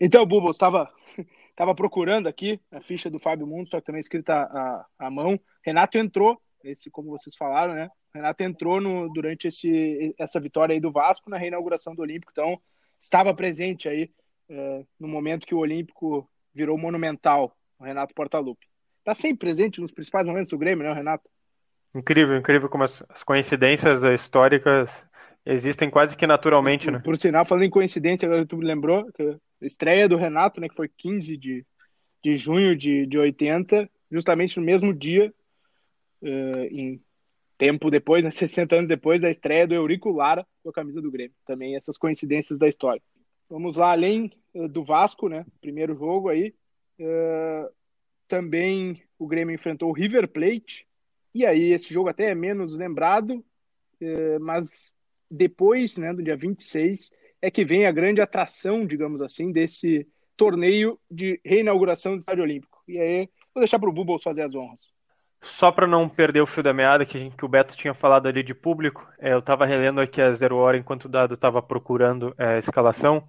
Então, 0.00 0.26
Bubo, 0.26 0.50
estava 0.50 0.92
tava 1.54 1.74
procurando 1.74 2.26
aqui 2.26 2.60
a 2.72 2.80
ficha 2.80 3.08
do 3.08 3.18
Fábio 3.18 3.46
Mundo, 3.46 3.68
só 3.68 3.80
que 3.80 3.86
também 3.86 4.00
escrita 4.00 4.34
à, 4.34 4.86
à 4.98 5.10
mão. 5.10 5.38
Renato 5.62 5.96
entrou, 5.96 6.40
esse, 6.64 6.90
como 6.90 7.10
vocês 7.10 7.36
falaram, 7.36 7.74
né? 7.74 7.88
Renato 8.14 8.42
entrou 8.42 8.80
no, 8.80 9.08
durante 9.12 9.48
esse, 9.48 10.14
essa 10.18 10.40
vitória 10.40 10.72
aí 10.72 10.80
do 10.80 10.92
Vasco 10.92 11.30
na 11.30 11.38
reinauguração 11.38 11.94
do 11.94 12.02
Olímpico, 12.02 12.32
então 12.32 12.60
estava 13.00 13.34
presente 13.34 13.88
aí 13.88 14.10
é, 14.48 14.84
no 14.98 15.08
momento 15.08 15.46
que 15.46 15.54
o 15.54 15.58
Olímpico 15.58 16.28
virou 16.54 16.78
monumental, 16.78 17.56
o 17.78 17.84
Renato 17.84 18.14
Portaluppi. 18.14 18.66
Está 19.00 19.14
sempre 19.14 19.38
presente 19.38 19.80
nos 19.80 19.92
principais 19.92 20.26
momentos 20.26 20.50
do 20.50 20.58
Grêmio, 20.58 20.86
né, 20.86 20.92
Renato? 20.92 21.28
Incrível, 21.94 22.36
incrível 22.36 22.68
como 22.68 22.84
as, 22.84 23.04
as 23.08 23.22
coincidências 23.22 24.02
históricas 24.02 25.06
Existem 25.46 25.90
quase 25.90 26.16
que 26.16 26.26
naturalmente, 26.26 26.90
né? 26.90 27.00
Por 27.00 27.18
sinal, 27.18 27.44
falando 27.44 27.64
em 27.64 27.70
coincidência, 27.70 28.26
agora 28.26 28.46
tu 28.46 28.56
me 28.56 28.64
lembrou, 28.64 29.04
que 29.12 29.22
a 29.22 29.36
estreia 29.60 30.08
do 30.08 30.16
Renato, 30.16 30.58
né, 30.58 30.68
que 30.68 30.74
foi 30.74 30.88
15 30.88 31.36
de, 31.36 31.66
de 32.22 32.34
junho 32.34 32.74
de, 32.74 33.06
de 33.06 33.18
80, 33.18 33.88
justamente 34.10 34.58
no 34.58 34.64
mesmo 34.64 34.94
dia, 34.94 35.32
uh, 36.24 36.64
em 36.70 37.00
tempo 37.56 37.90
depois, 37.90 38.24
né, 38.24 38.30
60 38.30 38.76
anos 38.76 38.88
depois, 38.88 39.22
da 39.22 39.30
estreia 39.30 39.66
do 39.66 39.74
Eurico 39.74 40.10
Lara 40.10 40.46
com 40.62 40.70
a 40.70 40.72
camisa 40.72 41.00
do 41.00 41.10
Grêmio. 41.10 41.36
Também 41.46 41.76
essas 41.76 41.96
coincidências 41.96 42.58
da 42.58 42.66
história. 42.66 43.02
Vamos 43.48 43.76
lá, 43.76 43.92
além 43.92 44.32
uh, 44.54 44.68
do 44.68 44.82
Vasco, 44.82 45.28
né, 45.28 45.44
primeiro 45.60 45.94
jogo 45.94 46.28
aí, 46.28 46.54
uh, 46.98 47.72
também 48.26 49.02
o 49.18 49.26
Grêmio 49.26 49.54
enfrentou 49.54 49.90
o 49.90 49.92
River 49.92 50.26
Plate, 50.28 50.86
e 51.34 51.44
aí 51.44 51.72
esse 51.72 51.92
jogo 51.92 52.08
até 52.08 52.30
é 52.30 52.34
menos 52.34 52.72
lembrado, 52.72 53.44
mas 54.40 54.94
depois, 55.28 55.96
né, 55.96 56.12
do 56.12 56.22
dia 56.22 56.36
26, 56.36 57.10
é 57.42 57.50
que 57.50 57.64
vem 57.64 57.86
a 57.86 57.92
grande 57.92 58.20
atração, 58.20 58.86
digamos 58.86 59.20
assim, 59.20 59.50
desse 59.50 60.06
torneio 60.36 60.98
de 61.10 61.40
reinauguração 61.44 62.12
do 62.12 62.20
Estádio 62.20 62.44
Olímpico. 62.44 62.82
E 62.86 62.98
aí, 62.98 63.28
vou 63.52 63.60
deixar 63.62 63.78
para 63.78 63.88
o 63.88 63.92
Bubbles 63.92 64.22
fazer 64.22 64.42
as 64.42 64.54
honras. 64.54 64.93
Só 65.44 65.70
para 65.70 65.86
não 65.86 66.08
perder 66.08 66.40
o 66.40 66.46
fio 66.46 66.62
da 66.62 66.72
meada 66.72 67.04
que, 67.04 67.30
que 67.30 67.44
o 67.44 67.48
Beto 67.48 67.76
tinha 67.76 67.92
falado 67.92 68.26
ali 68.26 68.42
de 68.42 68.54
público, 68.54 69.06
é, 69.18 69.32
eu 69.32 69.40
estava 69.40 69.66
relendo 69.66 70.00
aqui 70.00 70.20
a 70.20 70.32
zero 70.32 70.56
hora 70.56 70.76
enquanto 70.76 71.04
o 71.04 71.08
Dado 71.08 71.34
estava 71.34 71.60
procurando 71.60 72.34
é, 72.38 72.54
a 72.54 72.58
escalação. 72.58 73.22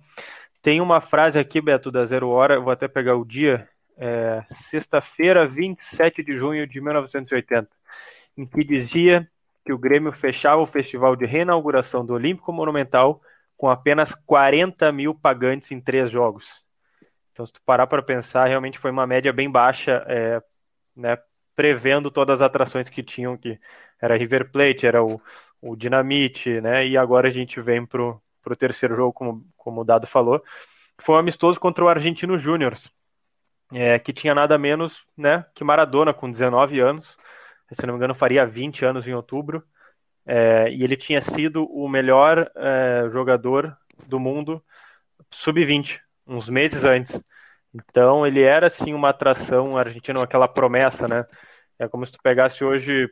Tem 0.62 0.80
uma 0.80 1.02
frase 1.02 1.38
aqui, 1.38 1.60
Beto, 1.62 1.92
da 1.92 2.06
zero 2.06 2.30
hora, 2.30 2.60
vou 2.60 2.72
até 2.72 2.88
pegar 2.88 3.16
o 3.16 3.26
dia, 3.26 3.68
é, 3.98 4.44
sexta-feira, 4.50 5.46
27 5.46 6.24
de 6.24 6.38
junho 6.38 6.66
de 6.66 6.80
1980, 6.80 7.70
em 8.38 8.46
que 8.46 8.64
dizia 8.64 9.30
que 9.66 9.74
o 9.74 9.78
Grêmio 9.78 10.12
fechava 10.14 10.62
o 10.62 10.66
festival 10.66 11.16
de 11.16 11.26
reinauguração 11.26 12.06
do 12.06 12.14
Olímpico 12.14 12.54
Monumental 12.54 13.22
com 13.58 13.70
apenas 13.70 14.16
40 14.26 14.92
mil 14.92 15.14
pagantes 15.14 15.72
em 15.72 15.82
três 15.82 16.10
jogos. 16.10 16.64
Então, 17.34 17.46
se 17.46 17.52
tu 17.52 17.62
parar 17.66 17.88
para 17.88 18.02
pensar, 18.02 18.46
realmente 18.46 18.80
foi 18.80 18.92
uma 18.92 19.06
média 19.06 19.34
bem 19.34 19.52
baixa, 19.52 20.04
é, 20.08 20.42
né, 20.96 21.18
prevendo 21.56 22.12
todas 22.12 22.42
as 22.42 22.42
atrações 22.42 22.90
que 22.90 23.04
tinham, 23.04 23.38
que 23.38 23.60
era 24.02 24.18
River 24.18 24.52
Plate, 24.52 24.86
era 24.86 25.04
o, 25.04 25.22
o 25.62 25.76
Dinamite, 25.76 26.62
né, 26.62 26.86
e 26.88 26.98
agora 26.98 27.30
a 27.30 27.32
gente 27.32 27.62
vem 27.62 27.86
para 27.86 28.02
o 28.02 28.56
terceiro 28.58 28.96
jogo, 28.96 29.14
como, 29.14 29.46
como 29.58 29.82
o 29.82 29.84
Dado 29.84 30.08
falou, 30.08 30.44
foi 31.02 31.16
um 31.16 31.20
amistoso 31.20 31.60
contra 31.60 31.84
o 31.84 31.90
Argentino 31.90 32.38
Júnior, 32.38 32.76
é, 33.74 33.98
que 34.00 34.14
tinha 34.14 34.36
nada 34.36 34.58
menos 34.58 35.06
né, 35.18 35.46
que 35.54 35.64
Maradona, 35.64 36.14
com 36.14 36.30
19 36.30 36.80
anos, 36.80 37.18
se 37.72 37.86
não 37.86 37.94
me 37.94 37.98
engano, 37.98 38.14
faria 38.14 38.46
20 38.46 38.86
anos 38.86 39.08
em 39.08 39.14
outubro. 39.14 39.64
É, 40.26 40.70
e 40.72 40.84
ele 40.84 40.96
tinha 40.96 41.22
sido 41.22 41.66
o 41.66 41.88
melhor 41.88 42.50
é, 42.56 43.10
jogador 43.12 43.78
do 44.08 44.20
mundo 44.20 44.64
sub-20, 45.32 46.00
uns 46.26 46.50
meses 46.50 46.84
antes. 46.84 47.22
Então 47.76 48.26
ele 48.26 48.42
era 48.42 48.68
assim 48.68 48.94
uma 48.94 49.10
atração 49.10 49.78
argentina, 49.78 50.24
aquela 50.24 50.48
promessa, 50.48 51.08
né? 51.08 51.26
É 51.78 51.88
como 51.88 52.06
se 52.06 52.14
tu 52.14 52.20
pegasse 52.24 52.64
hoje 52.64 53.10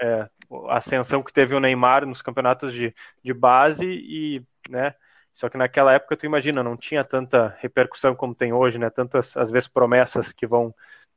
é, 0.00 0.28
a 0.68 0.76
ascensão 0.76 1.22
que 1.22 1.32
teve 1.32 1.54
o 1.54 1.60
Neymar 1.60 2.06
nos 2.06 2.22
campeonatos 2.22 2.72
de, 2.72 2.94
de 3.22 3.34
base 3.34 3.84
e, 3.84 4.42
né? 4.70 4.94
Só 5.32 5.48
que 5.48 5.58
naquela 5.58 5.92
época 5.92 6.16
tu 6.16 6.26
imagina, 6.26 6.62
não 6.62 6.76
tinha 6.76 7.02
tanta 7.02 7.56
repercussão 7.58 8.14
como 8.14 8.34
tem 8.34 8.52
hoje, 8.52 8.78
né? 8.78 8.88
Tantas 8.88 9.36
às 9.36 9.50
vezes 9.50 9.68
promessas 9.68 10.32
que 10.32 10.46
vão 10.46 10.72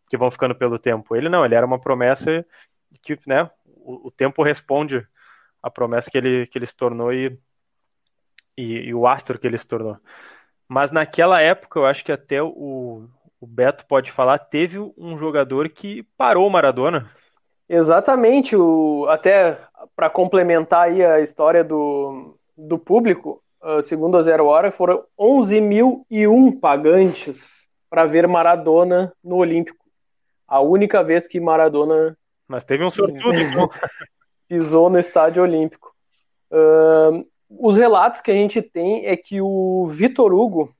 que 0.09 0.17
vão 0.17 0.31
ficando 0.31 0.55
pelo 0.55 0.79
tempo. 0.79 1.15
Ele 1.15 1.29
não, 1.29 1.45
ele 1.45 1.55
era 1.55 1.65
uma 1.65 1.79
promessa 1.79 2.45
que 3.01 3.19
né, 3.27 3.49
o, 3.65 4.07
o, 4.07 4.11
tempo 4.11 4.43
responde 4.43 5.05
a 5.61 5.69
promessa 5.69 6.09
que 6.09 6.17
ele, 6.17 6.47
que 6.47 6.57
ele 6.57 6.65
se 6.65 6.75
tornou 6.75 7.13
e, 7.13 7.37
e, 8.57 8.87
e, 8.87 8.93
o 8.93 9.07
astro 9.07 9.37
que 9.37 9.45
ele 9.45 9.57
se 9.57 9.67
tornou. 9.67 9.97
Mas 10.67 10.91
naquela 10.91 11.41
época, 11.41 11.79
eu 11.79 11.85
acho 11.85 12.03
que 12.03 12.11
até 12.11 12.41
o, 12.41 13.05
o 13.39 13.47
Beto 13.47 13.85
pode 13.85 14.11
falar, 14.11 14.37
teve 14.37 14.79
um 14.97 15.17
jogador 15.17 15.69
que 15.69 16.03
parou 16.17 16.47
o 16.47 16.49
Maradona. 16.49 17.09
Exatamente, 17.69 18.55
o, 18.55 19.05
até 19.09 19.59
para 19.95 20.09
complementar 20.09 20.87
aí 20.87 21.03
a 21.03 21.19
história 21.19 21.63
do, 21.63 22.37
do 22.57 22.77
público, 22.77 23.41
uh, 23.61 23.81
segundo 23.83 24.17
a 24.17 24.21
Zero 24.21 24.45
Hora, 24.45 24.71
foram 24.71 25.03
11.001 25.19 26.59
pagantes 26.59 27.67
para 27.89 28.05
ver 28.05 28.27
Maradona 28.27 29.13
no 29.23 29.37
Olímpico. 29.37 29.85
A 30.47 30.61
única 30.61 31.03
vez 31.03 31.27
que 31.27 31.39
Maradona 31.39 32.17
mas 32.47 32.63
teve 32.63 32.83
um 32.83 32.91
sortudo, 32.91 33.35
então. 33.35 33.69
Pisou 34.47 34.89
no 34.89 34.97
estádio 34.97 35.43
olímpico. 35.43 35.93
Uh, 36.49 37.27
os 37.49 37.77
relatos 37.77 38.21
que 38.21 38.31
a 38.31 38.33
gente 38.33 38.61
tem 38.61 39.05
é 39.05 39.15
que 39.15 39.41
o 39.41 39.87
Vitor 39.87 40.33
Hugo 40.33 40.75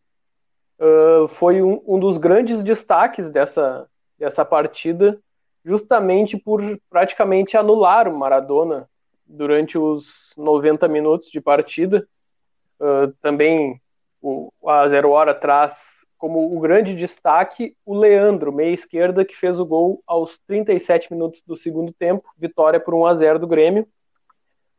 uh, 0.80 1.28
foi 1.28 1.62
um, 1.62 1.82
um, 1.88 2.00
dos 2.00 2.18
grandes 2.18 2.62
destaques 2.62 3.30
dessa, 3.30 3.88
dessa 4.18 4.44
partida, 4.44 5.20
justamente 5.64 6.38
por 6.38 6.62
praticamente 6.90 7.58
anular 7.58 8.08
o 8.08 8.18
Maradona 8.18 8.90
durante 9.26 9.78
os 9.78 10.34
90 10.38 10.88
minutos 10.88 11.30
de 11.30 11.42
partida. 11.42 12.08
Uh, 12.80 13.12
também 13.22 13.82
o, 14.22 14.52
a 14.66 14.88
Zero 14.88 15.12
Hora 15.12 15.34
traz 15.34 15.98
como 16.18 16.56
o 16.56 16.60
grande 16.60 16.96
destaque 16.96 17.76
o 17.86 17.96
Leandro, 17.96 18.52
meia 18.52 18.74
esquerda, 18.74 19.24
que 19.24 19.36
fez 19.36 19.60
o 19.60 19.66
gol 19.66 20.02
aos 20.06 20.40
37 20.40 21.14
minutos 21.14 21.44
do 21.46 21.56
segundo 21.56 21.94
tempo, 21.94 22.28
vitória 22.38 22.80
por 22.80 22.94
1 22.94 23.06
a 23.06 23.16
0 23.16 23.40
do 23.40 23.48
Grêmio. 23.48 23.88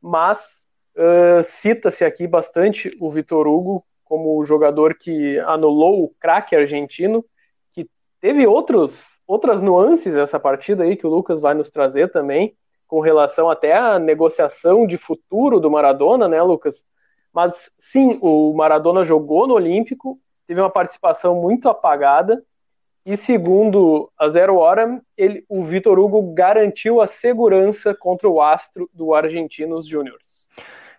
Mas 0.00 0.67
uh, 0.98 1.42
cita-se 1.42 2.04
aqui 2.04 2.26
bastante 2.26 2.94
o 3.00 3.10
Vitor 3.10 3.46
Hugo 3.46 3.84
como 4.04 4.38
o 4.38 4.44
jogador 4.44 4.94
que 4.94 5.38
anulou 5.40 6.04
o 6.04 6.08
craque 6.18 6.56
argentino, 6.56 7.24
que 7.72 7.88
teve 8.20 8.46
outros, 8.46 9.20
outras 9.26 9.62
nuances 9.62 10.14
nessa 10.14 10.40
partida 10.40 10.84
aí 10.84 10.96
que 10.96 11.06
o 11.06 11.10
Lucas 11.10 11.40
vai 11.40 11.54
nos 11.54 11.70
trazer 11.70 12.10
também, 12.10 12.56
com 12.86 13.00
relação 13.00 13.50
até 13.50 13.76
à 13.76 13.98
negociação 13.98 14.86
de 14.86 14.96
futuro 14.96 15.60
do 15.60 15.70
Maradona, 15.70 16.26
né, 16.26 16.42
Lucas? 16.42 16.84
Mas 17.32 17.70
sim, 17.76 18.18
o 18.22 18.54
Maradona 18.54 19.04
jogou 19.04 19.46
no 19.46 19.54
Olímpico 19.54 20.18
teve 20.48 20.62
uma 20.62 20.70
participação 20.70 21.36
muito 21.36 21.68
apagada. 21.68 22.42
E 23.04 23.16
segundo 23.16 24.10
a 24.18 24.28
Zero 24.28 24.56
Hora, 24.56 25.00
ele, 25.16 25.44
o 25.48 25.62
Vitor 25.62 25.98
Hugo 25.98 26.32
garantiu 26.34 27.00
a 27.00 27.06
segurança 27.06 27.94
contra 27.94 28.28
o 28.28 28.40
astro 28.40 28.90
do 28.92 29.14
Argentinos 29.14 29.86
Júniors. 29.86 30.48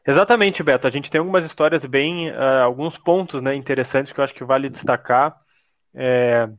Exatamente, 0.10 0.64
Beto. 0.64 0.88
A 0.88 0.90
gente 0.90 1.12
tem 1.12 1.20
algumas 1.20 1.46
histórias 1.46 1.86
bem, 1.86 2.32
uh, 2.32 2.64
alguns 2.64 2.98
pontos 2.98 3.44
né, 3.44 3.54
interessantes 3.54 4.12
que 4.12 4.20
eu 4.20 4.24
acho 4.24 4.34
que 4.34 4.44
vale 4.44 4.68
destacar. 4.68 5.40
É, 5.94 6.50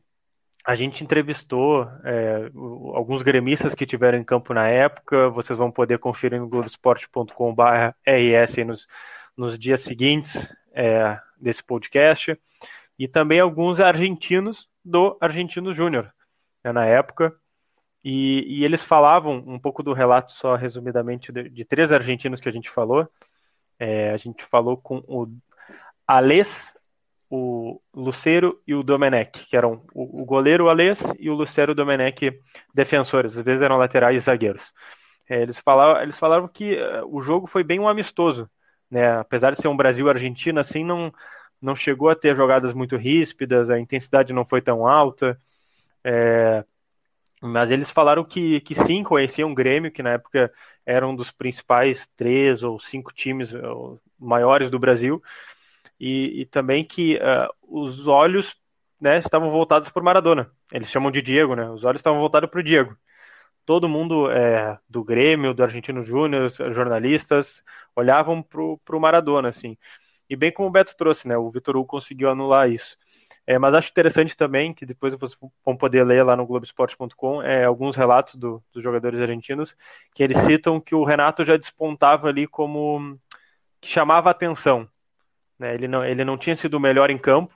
a 0.65 0.73
gente 0.73 1.03
entrevistou 1.03 1.85
é, 2.05 2.49
alguns 2.93 3.21
gremistas 3.21 3.75
que 3.75 3.85
tiveram 3.85 4.17
em 4.17 4.23
campo 4.23 4.53
na 4.53 4.69
época. 4.69 5.29
Vocês 5.31 5.59
vão 5.59 5.69
poder 5.69 5.99
conferir 5.99 6.39
no 6.39 6.47
globesport.com/rs 6.47 8.65
nos, 8.65 8.87
nos 9.35 9.59
dias 9.59 9.81
seguintes 9.81 10.49
é, 10.73 11.19
desse 11.35 11.61
podcast 11.61 12.39
e 12.97 13.05
também 13.05 13.41
alguns 13.41 13.81
argentinos 13.81 14.69
do 14.83 15.17
Argentino 15.19 15.73
Júnior. 15.73 16.09
Né, 16.63 16.71
na 16.71 16.85
época, 16.85 17.35
E, 18.03 18.61
e, 18.61 18.65
eles 18.65 18.83
falavam 18.83 19.43
um 19.45 19.59
pouco 19.59 19.83
do 19.83 19.93
relato, 19.93 20.31
só 20.31 20.55
resumidamente, 20.55 21.31
de, 21.33 21.49
de 21.49 21.65
três 21.65 21.91
argentinos 21.91 22.39
que 22.39 22.49
a 22.49 22.51
gente 22.51 22.69
falou. 22.69 23.07
É, 23.83 24.11
a 24.11 24.17
gente 24.17 24.45
falou 24.45 24.77
com 24.77 25.03
o 25.07 25.27
Alês, 26.07 26.77
o 27.27 27.81
Lucero 27.91 28.61
e 28.67 28.75
o 28.75 28.83
Domenech, 28.83 29.43
que 29.47 29.57
eram 29.57 29.81
o, 29.91 30.21
o 30.21 30.23
goleiro 30.23 30.69
Alês 30.69 31.01
e 31.17 31.31
o 31.31 31.33
Lucero 31.33 31.73
Domenech 31.73 32.39
defensores, 32.71 33.35
às 33.35 33.43
vezes 33.43 33.63
eram 33.63 33.77
laterais 33.77 34.21
e 34.21 34.23
zagueiros. 34.23 34.71
É, 35.27 35.41
eles, 35.41 35.57
falavam, 35.57 35.99
eles 35.99 36.15
falaram 36.15 36.47
que 36.47 36.75
uh, 36.75 37.07
o 37.07 37.21
jogo 37.21 37.47
foi 37.47 37.63
bem 37.63 37.79
um 37.79 37.89
amistoso, 37.89 38.47
né? 38.89 39.17
apesar 39.17 39.49
de 39.49 39.59
ser 39.59 39.67
um 39.67 39.75
Brasil-Argentina, 39.75 40.61
assim, 40.61 40.83
não, 40.83 41.11
não 41.59 41.75
chegou 41.75 42.09
a 42.09 42.15
ter 42.15 42.35
jogadas 42.35 42.75
muito 42.75 42.95
ríspidas, 42.95 43.71
a 43.71 43.79
intensidade 43.79 44.31
não 44.31 44.45
foi 44.45 44.61
tão 44.61 44.85
alta. 44.85 45.39
É, 46.03 46.63
mas 47.41 47.71
eles 47.71 47.89
falaram 47.89 48.23
que, 48.23 48.61
que 48.61 48.75
sim, 48.75 49.03
conheciam 49.03 49.51
o 49.51 49.55
Grêmio, 49.55 49.91
que 49.91 50.03
na 50.03 50.11
época 50.11 50.53
era 50.85 51.07
um 51.07 51.15
dos 51.15 51.31
principais 51.31 52.07
três 52.15 52.61
ou 52.61 52.79
cinco 52.79 53.11
times 53.13 53.51
maiores 54.19 54.69
do 54.69 54.77
Brasil, 54.79 55.21
e, 55.99 56.41
e 56.41 56.45
também 56.45 56.83
que 56.85 57.15
uh, 57.17 57.51
os 57.61 58.07
olhos 58.07 58.55
né, 58.99 59.17
estavam 59.17 59.49
voltados 59.49 59.89
para 59.89 60.01
o 60.01 60.05
Maradona. 60.05 60.51
Eles 60.71 60.89
chamam 60.89 61.11
de 61.11 61.21
Diego, 61.21 61.55
né? 61.55 61.67
Os 61.69 61.83
olhos 61.83 61.99
estavam 61.99 62.19
voltados 62.19 62.49
para 62.49 62.59
o 62.59 62.63
Diego. 62.63 62.95
Todo 63.65 63.89
mundo 63.89 64.29
é, 64.31 64.77
do 64.87 65.03
Grêmio, 65.03 65.53
do 65.53 65.63
Argentino 65.63 66.03
Júnior, 66.03 66.49
jornalistas, 66.71 67.63
olhavam 67.95 68.41
para 68.43 68.95
o 68.95 68.99
Maradona, 68.99 69.49
assim. 69.49 69.77
E 70.29 70.35
bem 70.35 70.51
como 70.51 70.69
o 70.69 70.71
Beto 70.71 70.95
trouxe, 70.95 71.27
né? 71.27 71.37
O 71.37 71.49
Vitor 71.49 71.75
Hugo 71.75 71.87
conseguiu 71.87 72.29
anular 72.29 72.69
isso. 72.69 72.97
É, 73.51 73.59
mas 73.59 73.73
acho 73.73 73.89
interessante 73.89 74.37
também 74.37 74.73
que 74.73 74.85
depois 74.85 75.13
vocês 75.13 75.37
vão 75.65 75.75
poder 75.75 76.05
ler 76.05 76.23
lá 76.23 76.37
no 76.37 76.45
Globoesporte.com 76.45 77.43
é, 77.43 77.65
alguns 77.65 77.97
relatos 77.97 78.35
do, 78.35 78.63
dos 78.71 78.81
jogadores 78.81 79.19
argentinos 79.19 79.75
que 80.15 80.23
eles 80.23 80.37
citam 80.37 80.79
que 80.79 80.95
o 80.95 81.03
Renato 81.03 81.43
já 81.43 81.57
despontava 81.57 82.29
ali 82.29 82.47
como 82.47 83.19
que 83.81 83.89
chamava 83.89 84.29
atenção. 84.29 84.87
Né? 85.59 85.73
Ele, 85.73 85.85
não, 85.85 86.05
ele 86.05 86.23
não 86.23 86.37
tinha 86.37 86.55
sido 86.55 86.75
o 86.75 86.79
melhor 86.79 87.09
em 87.09 87.17
campo, 87.17 87.53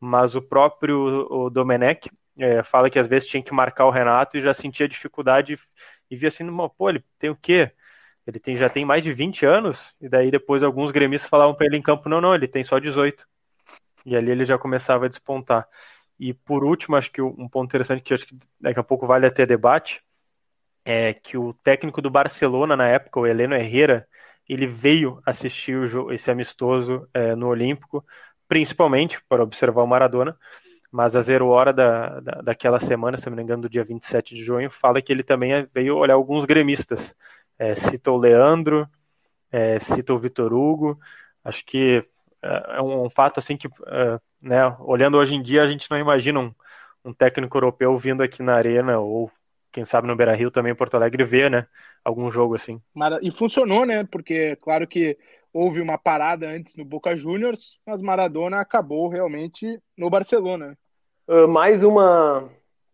mas 0.00 0.34
o 0.34 0.42
próprio 0.42 1.28
o 1.30 1.48
Domenech 1.48 2.10
é, 2.36 2.64
fala 2.64 2.90
que 2.90 2.98
às 2.98 3.06
vezes 3.06 3.28
tinha 3.28 3.42
que 3.42 3.54
marcar 3.54 3.86
o 3.86 3.90
Renato 3.90 4.36
e 4.36 4.40
já 4.40 4.52
sentia 4.52 4.88
dificuldade 4.88 5.56
e 6.10 6.16
via 6.16 6.30
assim, 6.30 6.44
pô, 6.76 6.90
ele 6.90 7.04
tem 7.16 7.30
o 7.30 7.36
quê? 7.36 7.70
Ele 8.26 8.40
tem, 8.40 8.56
já 8.56 8.68
tem 8.68 8.84
mais 8.84 9.04
de 9.04 9.12
20 9.12 9.46
anos, 9.46 9.94
e 10.00 10.08
daí 10.08 10.32
depois 10.32 10.64
alguns 10.64 10.90
gremistas 10.90 11.30
falavam 11.30 11.54
para 11.54 11.66
ele 11.66 11.76
em 11.76 11.82
campo, 11.82 12.08
não, 12.08 12.20
não, 12.20 12.34
ele 12.34 12.48
tem 12.48 12.64
só 12.64 12.80
18. 12.80 13.24
E 14.08 14.16
ali 14.16 14.30
ele 14.30 14.44
já 14.44 14.58
começava 14.58 15.06
a 15.06 15.08
despontar. 15.08 15.68
E 16.18 16.34
por 16.34 16.64
último, 16.64 16.96
acho 16.96 17.10
que 17.12 17.22
um 17.22 17.48
ponto 17.48 17.68
interessante 17.68 18.02
que 18.02 18.14
acho 18.14 18.26
que 18.26 18.36
daqui 18.60 18.80
a 18.80 18.82
pouco 18.82 19.06
vale 19.06 19.26
até 19.26 19.46
debate 19.46 20.02
é 20.84 21.12
que 21.12 21.36
o 21.36 21.52
técnico 21.52 22.00
do 22.00 22.10
Barcelona 22.10 22.76
na 22.76 22.88
época, 22.88 23.20
o 23.20 23.26
Heleno 23.26 23.54
Herrera, 23.54 24.08
ele 24.48 24.66
veio 24.66 25.20
assistir 25.26 25.76
o 25.76 25.86
jogo, 25.86 26.12
esse 26.12 26.30
amistoso 26.30 27.06
é, 27.12 27.36
no 27.36 27.48
Olímpico, 27.48 28.04
principalmente 28.48 29.22
para 29.28 29.42
observar 29.42 29.82
o 29.82 29.86
Maradona, 29.86 30.36
mas 30.90 31.14
a 31.14 31.20
zero 31.20 31.48
hora 31.48 31.72
da, 31.72 32.20
da, 32.20 32.32
daquela 32.40 32.80
semana, 32.80 33.18
se 33.18 33.28
não 33.28 33.36
me 33.36 33.42
engano, 33.42 33.62
do 33.62 33.68
dia 33.68 33.84
27 33.84 34.34
de 34.34 34.42
junho, 34.42 34.70
fala 34.70 35.02
que 35.02 35.12
ele 35.12 35.22
também 35.22 35.68
veio 35.74 35.96
olhar 35.96 36.14
alguns 36.14 36.46
gremistas. 36.46 37.14
É, 37.58 37.74
cita 37.74 38.10
o 38.10 38.16
Leandro, 38.16 38.88
é, 39.52 39.78
cita 39.80 40.14
o 40.14 40.18
Vitor 40.18 40.54
Hugo, 40.54 40.98
acho 41.44 41.64
que 41.64 42.04
é, 42.42 42.76
é 42.76 42.82
um, 42.82 43.04
um 43.04 43.10
fato 43.10 43.38
assim 43.38 43.56
que, 43.56 43.68
é, 43.86 44.20
né, 44.40 44.76
olhando 44.80 45.16
hoje 45.18 45.34
em 45.34 45.42
dia, 45.42 45.62
a 45.62 45.68
gente 45.68 45.90
não 45.90 45.98
imagina 45.98 46.40
um, 46.40 46.52
um 47.04 47.12
técnico 47.12 47.56
europeu 47.56 47.96
vindo 47.98 48.22
aqui 48.22 48.42
na 48.42 48.54
arena 48.54 48.98
ou 48.98 49.30
quem 49.72 49.84
sabe 49.84 50.06
no 50.06 50.16
Beira 50.16 50.34
Rio 50.34 50.50
também 50.50 50.72
em 50.72 50.76
Porto 50.76 50.94
Alegre 50.94 51.24
ver, 51.24 51.50
né, 51.50 51.66
algum 52.04 52.30
jogo 52.30 52.54
assim. 52.54 52.80
E 53.22 53.30
funcionou, 53.30 53.84
né? 53.84 54.04
Porque 54.10 54.56
claro 54.56 54.86
que 54.86 55.16
houve 55.52 55.80
uma 55.80 55.98
parada 55.98 56.48
antes 56.48 56.74
no 56.74 56.84
Boca 56.84 57.16
Juniors, 57.16 57.78
mas 57.86 58.00
Maradona 58.00 58.60
acabou 58.60 59.08
realmente 59.08 59.80
no 59.96 60.10
Barcelona. 60.10 60.76
Uh, 61.26 61.46
mais 61.46 61.82
uma 61.82 62.48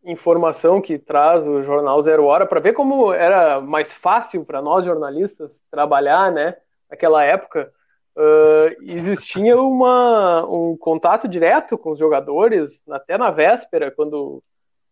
informação 0.04 0.80
que 0.80 0.98
traz 0.98 1.46
o 1.46 1.62
jornal 1.62 2.00
Zero 2.02 2.24
Hora 2.24 2.46
para 2.46 2.60
ver 2.60 2.72
como 2.74 3.12
era 3.12 3.60
mais 3.60 3.92
fácil 3.92 4.44
para 4.44 4.60
nós 4.60 4.84
jornalistas 4.84 5.62
trabalhar, 5.70 6.30
né? 6.30 6.56
Naquela 6.90 7.24
época 7.24 7.72
uh, 8.16 8.82
existia 8.82 9.60
uma, 9.60 10.46
um 10.46 10.76
contato 10.76 11.28
direto 11.28 11.76
com 11.76 11.92
os 11.92 11.98
jogadores, 11.98 12.82
até 12.88 13.18
na 13.18 13.30
véspera, 13.30 13.90
quando 13.90 14.42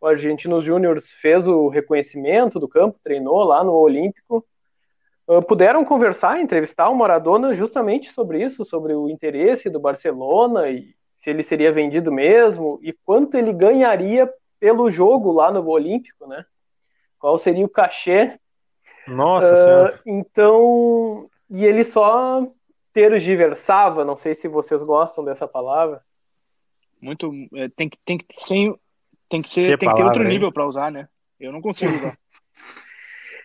o 0.01 0.07
Argentinos 0.07 0.65
Júnior 0.65 1.01
fez 1.01 1.47
o 1.47 1.69
reconhecimento 1.69 2.59
do 2.59 2.69
campo, 2.69 2.99
treinou 3.03 3.45
lá 3.45 3.63
no 3.63 3.73
Olímpico. 3.73 4.45
Uh, 5.27 5.41
puderam 5.41 5.85
conversar, 5.85 6.41
entrevistar 6.41 6.89
o 6.89 6.97
Maradona 6.97 7.55
justamente 7.55 8.11
sobre 8.11 8.43
isso, 8.43 8.65
sobre 8.65 8.93
o 8.95 9.09
interesse 9.09 9.71
do 9.71 9.79
Barcelona 9.79 10.69
e 10.69 10.95
se 11.21 11.31
ele 11.31 11.45
seria 11.45 11.71
vendido 11.71 12.11
mesmo 12.11 12.81
e 12.83 12.93
quanto 12.93 13.37
ele 13.37 13.53
ganharia 13.53 14.29
pelo 14.59 14.91
jogo 14.91 15.31
lá 15.31 15.53
no 15.53 15.65
Olímpico, 15.69 16.27
né? 16.27 16.45
Qual 17.21 17.39
seria 17.39 17.65
o 17.65 17.69
cachê? 17.69 18.37
Nossa 19.07 19.53
uh, 19.53 19.57
Senhora. 19.57 20.01
Então, 20.05 21.31
e 21.49 21.65
ele 21.65 21.85
só 21.85 22.45
tergiversava, 22.93 24.05
não 24.05 24.17
sei 24.17 24.35
se 24.35 24.49
vocês 24.49 24.83
gostam 24.83 25.25
dessa 25.25 25.49
palavra. 25.49 26.03
Muito, 27.01 27.33
é, 27.55 27.69
tem 27.69 27.89
que 27.89 27.99
tem 28.05 28.19
que 28.19 28.27
ser 28.35 28.75
tem 29.29 29.43
que 29.43 29.49
ser 29.49 29.73
que 29.73 29.79
tem 29.79 29.89
palavra, 29.89 29.95
que 29.95 29.97
ter 29.97 30.05
outro 30.05 30.23
hein? 30.23 30.29
nível 30.29 30.53
para 30.53 30.67
usar, 30.67 30.93
né? 30.93 31.09
Eu 31.41 31.53
não 31.53 31.61
consigo 31.61 31.95
usar. 31.95 32.17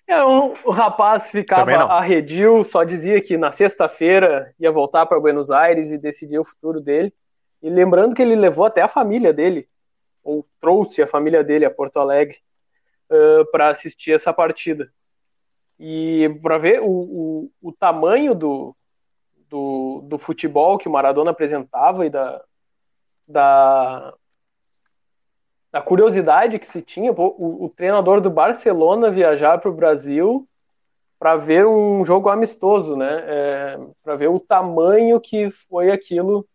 É, 0.09 0.23
o, 0.23 0.55
o 0.63 0.71
rapaz 0.71 1.31
ficava 1.31 1.83
arredio, 1.83 2.63
só 2.63 2.85
dizia 2.85 3.21
que 3.21 3.37
na 3.37 3.51
sexta-feira 3.51 4.55
ia 4.57 4.71
voltar 4.71 5.05
para 5.05 5.19
Buenos 5.19 5.51
Aires 5.51 5.91
e 5.91 5.97
decidir 5.97 6.39
o 6.39 6.45
futuro 6.45 6.79
dele. 6.79 7.13
E 7.61 7.69
lembrando 7.69 8.15
que 8.15 8.21
ele 8.21 8.33
levou 8.33 8.63
até 8.63 8.81
a 8.81 8.87
família 8.87 9.33
dele, 9.33 9.67
ou 10.23 10.47
trouxe 10.61 11.01
a 11.01 11.07
família 11.07 11.43
dele 11.43 11.65
a 11.65 11.69
Porto 11.69 11.99
Alegre 11.99 12.37
uh, 13.11 13.51
para 13.51 13.67
assistir 13.67 14.13
essa 14.13 14.31
partida. 14.31 14.89
E 15.77 16.39
para 16.41 16.57
ver 16.57 16.79
o, 16.81 16.87
o, 16.87 17.51
o 17.61 17.73
tamanho 17.73 18.33
do, 18.33 18.76
do, 19.49 20.01
do 20.05 20.17
futebol 20.17 20.77
que 20.77 20.87
o 20.87 20.91
Maradona 20.91 21.31
apresentava 21.31 22.05
e 22.05 22.09
da, 22.09 22.41
da, 23.27 24.13
da 25.71 25.81
curiosidade 25.81 26.59
que 26.59 26.67
se 26.67 26.81
tinha, 26.81 27.11
o, 27.11 27.65
o 27.65 27.69
treinador 27.69 28.21
do 28.21 28.29
Barcelona 28.29 29.11
viajar 29.11 29.59
para 29.59 29.69
o 29.69 29.75
Brasil 29.75 30.47
para 31.19 31.35
ver 31.35 31.65
um 31.65 32.05
jogo 32.05 32.29
amistoso, 32.29 32.95
né? 32.95 33.23
É, 33.25 33.79
para 34.03 34.15
ver 34.15 34.29
o 34.29 34.39
tamanho 34.39 35.19
que 35.19 35.49
foi 35.49 35.91
aquilo 35.91 36.47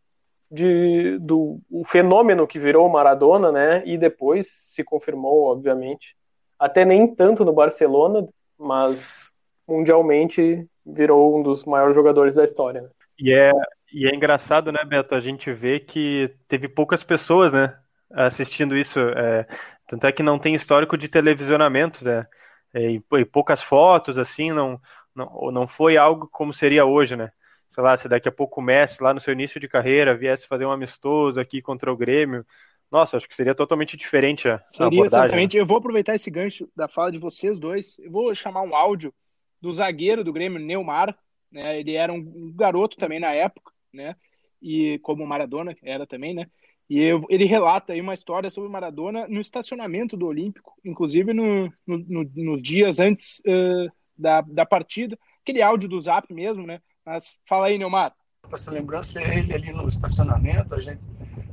de, 0.50 1.18
do 1.18 1.60
o 1.70 1.84
fenômeno 1.84 2.46
que 2.46 2.58
virou 2.58 2.86
o 2.86 2.92
Maradona, 2.92 3.50
né? 3.50 3.82
E 3.84 3.98
depois 3.98 4.48
se 4.72 4.84
confirmou, 4.84 5.44
obviamente, 5.44 6.16
até 6.58 6.84
nem 6.84 7.12
tanto 7.12 7.44
no 7.44 7.52
Barcelona, 7.52 8.28
mas 8.56 9.32
mundialmente 9.66 10.68
virou 10.84 11.38
um 11.38 11.42
dos 11.42 11.64
maiores 11.64 11.94
jogadores 11.94 12.34
da 12.34 12.44
história. 12.44 12.82
Né? 12.82 12.88
E 13.18 13.32
é, 13.32 13.52
e 13.92 14.06
é 14.06 14.14
engraçado, 14.14 14.72
né, 14.72 14.84
Beto, 14.84 15.14
a 15.14 15.20
gente 15.20 15.52
vê 15.52 15.78
que 15.78 16.34
teve 16.48 16.68
poucas 16.68 17.02
pessoas, 17.02 17.52
né, 17.52 17.76
assistindo 18.10 18.76
isso. 18.76 18.98
É, 18.98 19.46
tanto 19.86 20.06
é 20.06 20.12
que 20.12 20.22
não 20.22 20.38
tem 20.38 20.54
histórico 20.54 20.96
de 20.96 21.08
televisionamento, 21.08 22.04
né, 22.04 22.26
e, 22.74 23.02
e 23.12 23.24
poucas 23.24 23.62
fotos, 23.62 24.18
assim, 24.18 24.50
não, 24.50 24.80
não, 25.14 25.50
não 25.52 25.66
foi 25.66 25.96
algo 25.96 26.28
como 26.32 26.52
seria 26.52 26.84
hoje, 26.84 27.16
né. 27.16 27.30
Sei 27.68 27.82
lá, 27.82 27.96
se 27.96 28.08
daqui 28.08 28.28
a 28.28 28.32
pouco 28.32 28.60
o 28.60 28.64
Messi, 28.64 29.02
lá 29.02 29.14
no 29.14 29.20
seu 29.20 29.32
início 29.32 29.58
de 29.58 29.68
carreira, 29.68 30.16
viesse 30.16 30.46
fazer 30.46 30.66
um 30.66 30.72
amistoso 30.72 31.40
aqui 31.40 31.62
contra 31.62 31.90
o 31.90 31.96
Grêmio, 31.96 32.44
nossa, 32.90 33.16
acho 33.16 33.26
que 33.26 33.34
seria 33.34 33.54
totalmente 33.54 33.96
diferente 33.96 34.46
a, 34.46 34.58
seria, 34.66 34.86
abordagem. 34.86 35.00
Né? 35.00 35.06
Exatamente. 35.06 35.56
Né? 35.56 35.62
Eu 35.62 35.66
vou 35.66 35.78
aproveitar 35.78 36.14
esse 36.14 36.30
gancho 36.30 36.68
da 36.76 36.86
fala 36.86 37.10
de 37.10 37.16
vocês 37.16 37.58
dois. 37.58 37.98
Eu 37.98 38.10
vou 38.10 38.34
chamar 38.34 38.60
um 38.60 38.76
áudio 38.76 39.14
do 39.62 39.72
zagueiro 39.72 40.22
do 40.22 40.32
Grêmio, 40.32 40.58
Neymar, 40.58 41.16
né? 41.50 41.80
Ele 41.80 41.94
era 41.94 42.12
um 42.12 42.52
garoto 42.54 42.98
também 42.98 43.18
na 43.18 43.32
época, 43.32 43.72
né? 43.92 44.14
E 44.60 44.98
como 44.98 45.26
Maradona 45.26 45.74
era 45.82 46.06
também, 46.06 46.34
né? 46.34 46.46
E 46.90 47.00
eu, 47.00 47.24
ele 47.30 47.46
relata 47.46 47.94
aí 47.94 48.00
uma 48.00 48.12
história 48.12 48.50
sobre 48.50 48.68
Maradona 48.68 49.26
no 49.26 49.40
estacionamento 49.40 50.16
do 50.16 50.26
Olímpico, 50.26 50.74
inclusive 50.84 51.32
no, 51.32 51.72
no, 51.86 51.98
no, 51.98 52.30
nos 52.34 52.62
dias 52.62 53.00
antes 53.00 53.40
uh, 53.46 53.90
da, 54.18 54.42
da 54.42 54.66
partida, 54.66 55.18
aquele 55.40 55.62
áudio 55.62 55.88
do 55.88 56.00
Zap 56.02 56.30
mesmo, 56.34 56.66
né? 56.66 56.82
Mas 57.06 57.38
fala 57.48 57.68
aí, 57.68 57.78
Neymar. 57.78 58.12
Essa 58.52 58.70
lembrança 58.70 59.22
é 59.22 59.38
ele 59.38 59.54
ali 59.54 59.72
no 59.72 59.88
estacionamento, 59.88 60.74
a 60.74 60.80
gente 60.80 61.00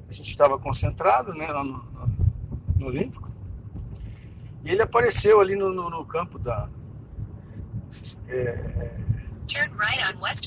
a 0.09 0.11
gente 0.11 0.31
estava 0.31 0.57
concentrado, 0.57 1.33
né, 1.35 1.47
lá 1.47 1.63
no, 1.63 1.85
no, 2.79 2.87
Olímpico, 2.87 3.29
e 4.63 4.71
ele 4.71 4.81
apareceu 4.81 5.39
ali 5.39 5.55
no, 5.55 5.71
no, 5.71 5.87
no 5.87 6.03
campo 6.03 6.39
da, 6.39 6.67
é, 8.29 8.89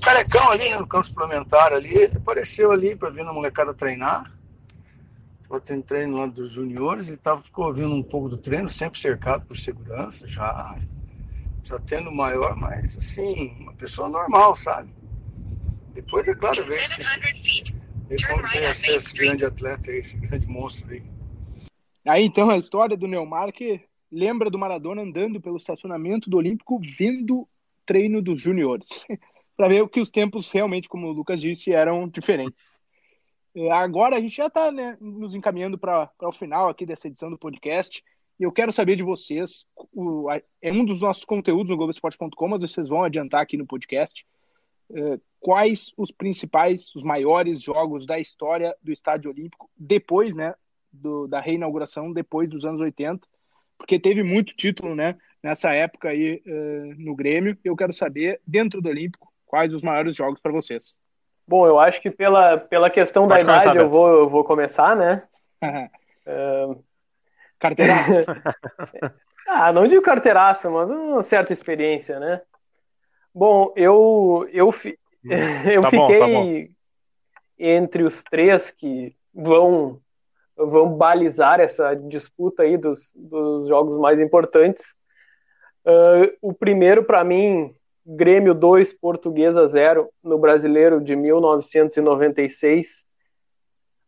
carecão 0.00 0.50
ali 0.50 0.74
no 0.74 0.86
campo 0.86 1.06
suplementar 1.06 1.72
ali, 1.72 2.04
apareceu 2.04 2.70
ali 2.70 2.94
para 2.94 3.10
vir 3.10 3.24
na 3.24 3.32
molecada 3.32 3.74
treinar. 3.74 4.32
estava 5.42 5.60
tendo 5.60 5.82
treino 5.82 6.16
lá 6.16 6.26
dos 6.26 6.50
juniores, 6.50 7.08
ele 7.08 7.16
tava, 7.16 7.42
ficou 7.42 7.72
vindo 7.72 7.94
um 7.94 8.02
pouco 8.02 8.28
do 8.28 8.36
treino, 8.36 8.68
sempre 8.68 8.98
cercado 8.98 9.44
por 9.46 9.56
segurança, 9.56 10.26
já, 10.26 10.78
já 11.64 11.78
tendo 11.80 12.12
maior, 12.12 12.56
mas 12.56 12.96
assim, 12.96 13.56
uma 13.60 13.74
pessoa 13.74 14.08
normal, 14.08 14.54
sabe? 14.54 14.90
Depois, 15.94 16.26
é 16.28 16.34
claro, 16.34 16.56
vem 16.56 16.64
esse, 16.64 18.26
como 18.26 18.48
tem 18.50 18.66
acesso 18.66 18.98
esse 18.98 19.18
grande 19.18 19.44
atleta, 19.44 19.90
esse 19.90 20.16
grande 20.16 20.46
monstro 20.46 20.92
aí. 20.92 21.02
Aí 22.06 22.24
então 22.24 22.50
a 22.50 22.58
história 22.58 22.96
do 22.96 23.06
Neymar 23.06 23.52
que 23.52 23.80
lembra 24.12 24.50
do 24.50 24.58
Maradona 24.58 25.02
andando 25.02 25.40
pelo 25.40 25.56
estacionamento 25.56 26.28
do 26.28 26.36
Olímpico 26.36 26.78
vendo 26.78 27.48
treino 27.86 28.20
dos 28.20 28.40
juniores. 28.40 28.88
para 29.56 29.68
ver 29.68 29.88
que 29.88 30.00
os 30.00 30.10
tempos 30.10 30.50
realmente, 30.50 30.88
como 30.88 31.08
o 31.08 31.12
Lucas 31.12 31.40
disse, 31.40 31.72
eram 31.72 32.08
diferentes. 32.08 32.70
É, 33.54 33.70
agora 33.70 34.16
a 34.16 34.20
gente 34.20 34.36
já 34.36 34.46
está 34.46 34.70
né, 34.72 34.96
nos 35.00 35.34
encaminhando 35.34 35.78
para 35.78 36.10
o 36.20 36.32
final 36.32 36.68
aqui 36.68 36.86
dessa 36.86 37.06
edição 37.06 37.30
do 37.30 37.38
podcast. 37.38 38.02
E 38.40 38.44
eu 38.44 38.52
quero 38.52 38.72
saber 38.72 38.96
de 38.96 39.02
vocês, 39.02 39.66
o, 39.92 40.26
é 40.30 40.72
um 40.72 40.84
dos 40.84 41.00
nossos 41.00 41.24
conteúdos 41.24 41.70
no 41.70 41.76
Globoesporte.com, 41.76 42.48
mas 42.48 42.62
vocês 42.62 42.88
vão 42.88 43.04
adiantar 43.04 43.42
aqui 43.42 43.56
no 43.56 43.66
podcast. 43.66 44.26
É, 44.94 45.20
quais 45.38 45.92
os 45.96 46.10
principais, 46.10 46.94
os 46.94 47.02
maiores 47.02 47.62
jogos 47.62 48.04
da 48.04 48.18
história 48.18 48.74
do 48.82 48.90
Estádio 48.90 49.30
Olímpico 49.30 49.70
depois, 49.76 50.34
né, 50.34 50.54
do, 50.90 51.26
da 51.26 51.40
reinauguração, 51.40 52.12
depois 52.12 52.48
dos 52.48 52.64
anos 52.64 52.80
80, 52.80 53.26
porque 53.82 53.98
teve 53.98 54.22
muito 54.22 54.54
título, 54.54 54.94
né, 54.94 55.16
nessa 55.42 55.74
época 55.74 56.08
aí 56.08 56.40
uh, 56.46 56.94
no 56.96 57.16
Grêmio. 57.16 57.58
Eu 57.64 57.74
quero 57.74 57.92
saber, 57.92 58.40
dentro 58.46 58.80
do 58.80 58.88
Olímpico, 58.88 59.32
quais 59.44 59.74
os 59.74 59.82
maiores 59.82 60.14
jogos 60.14 60.40
para 60.40 60.52
vocês. 60.52 60.94
Bom, 61.46 61.66
eu 61.66 61.80
acho 61.80 62.00
que 62.00 62.10
pela, 62.10 62.56
pela 62.56 62.88
questão 62.88 63.26
Pode 63.26 63.44
da 63.44 63.58
idade 63.58 63.76
eu 63.76 63.90
vou, 63.90 64.08
eu 64.08 64.28
vou 64.28 64.44
começar, 64.44 64.96
né? 64.96 65.24
uh... 65.62 66.82
Carteiraço? 67.58 68.12
ah, 69.48 69.72
não 69.72 69.86
digo 69.86 70.02
carteiraço, 70.02 70.70
mas 70.70 70.88
uma 70.90 71.22
certa 71.22 71.52
experiência, 71.52 72.18
né? 72.20 72.40
Bom, 73.34 73.72
eu, 73.76 74.48
eu, 74.52 74.70
fi... 74.70 74.96
Hum, 75.24 75.30
eu 75.70 75.82
tá 75.82 75.90
fiquei 75.90 76.20
bom, 76.20 76.66
tá 76.66 76.72
entre 77.58 78.04
os 78.04 78.22
três 78.22 78.70
que 78.70 79.14
vão, 79.34 80.00
vão 80.66 80.88
balizar 80.88 81.60
essa 81.60 81.94
disputa 81.94 82.62
aí 82.62 82.76
dos, 82.76 83.12
dos 83.14 83.66
jogos 83.68 83.98
mais 83.98 84.20
importantes. 84.20 84.82
Uh, 85.84 86.30
o 86.40 86.54
primeiro, 86.54 87.04
para 87.04 87.24
mim, 87.24 87.74
Grêmio 88.06 88.54
2, 88.54 88.92
Portuguesa 88.94 89.66
0 89.66 90.08
no 90.22 90.38
Brasileiro 90.38 91.00
de 91.00 91.16
1996, 91.16 93.04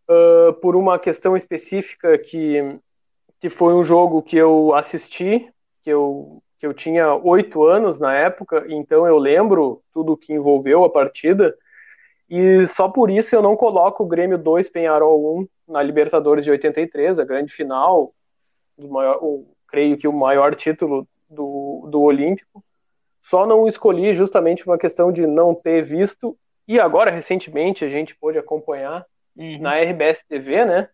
uh, 0.08 0.52
por 0.54 0.76
uma 0.76 0.98
questão 0.98 1.36
específica 1.36 2.16
que, 2.18 2.78
que 3.40 3.48
foi 3.48 3.74
um 3.74 3.84
jogo 3.84 4.22
que 4.22 4.36
eu 4.36 4.74
assisti, 4.74 5.48
que 5.82 5.90
eu, 5.90 6.42
que 6.58 6.66
eu 6.66 6.74
tinha 6.74 7.14
oito 7.14 7.64
anos 7.64 7.98
na 8.00 8.14
época, 8.14 8.64
então 8.68 9.06
eu 9.06 9.18
lembro 9.18 9.82
tudo 9.92 10.16
que 10.16 10.32
envolveu 10.32 10.84
a 10.84 10.90
partida, 10.90 11.56
e 12.28 12.66
só 12.68 12.88
por 12.88 13.10
isso 13.10 13.34
eu 13.34 13.42
não 13.42 13.56
coloco 13.56 14.02
o 14.02 14.08
Grêmio 14.08 14.38
2, 14.38 14.68
Penharol 14.68 15.40
1 15.40 15.48
na 15.66 15.82
Libertadores 15.82 16.44
de 16.44 16.50
83, 16.50 17.18
a 17.18 17.24
grande 17.24 17.52
final, 17.52 18.12
do 18.76 18.88
maior, 18.88 19.20
creio 19.68 19.96
que 19.96 20.08
o 20.08 20.12
maior 20.12 20.54
título 20.54 21.06
do, 21.28 21.88
do 21.90 22.02
Olímpico 22.02 22.62
só 23.22 23.46
não 23.46 23.66
escolhi 23.66 24.14
justamente 24.14 24.66
uma 24.66 24.76
questão 24.76 25.10
de 25.10 25.26
não 25.26 25.54
ter 25.54 25.82
visto, 25.82 26.36
e 26.68 26.78
agora, 26.78 27.10
recentemente, 27.10 27.84
a 27.84 27.88
gente 27.88 28.14
pôde 28.14 28.38
acompanhar 28.38 29.04
uhum. 29.36 29.58
na 29.60 29.78
RBS 29.80 30.22
TV, 30.28 30.64
né? 30.64 30.88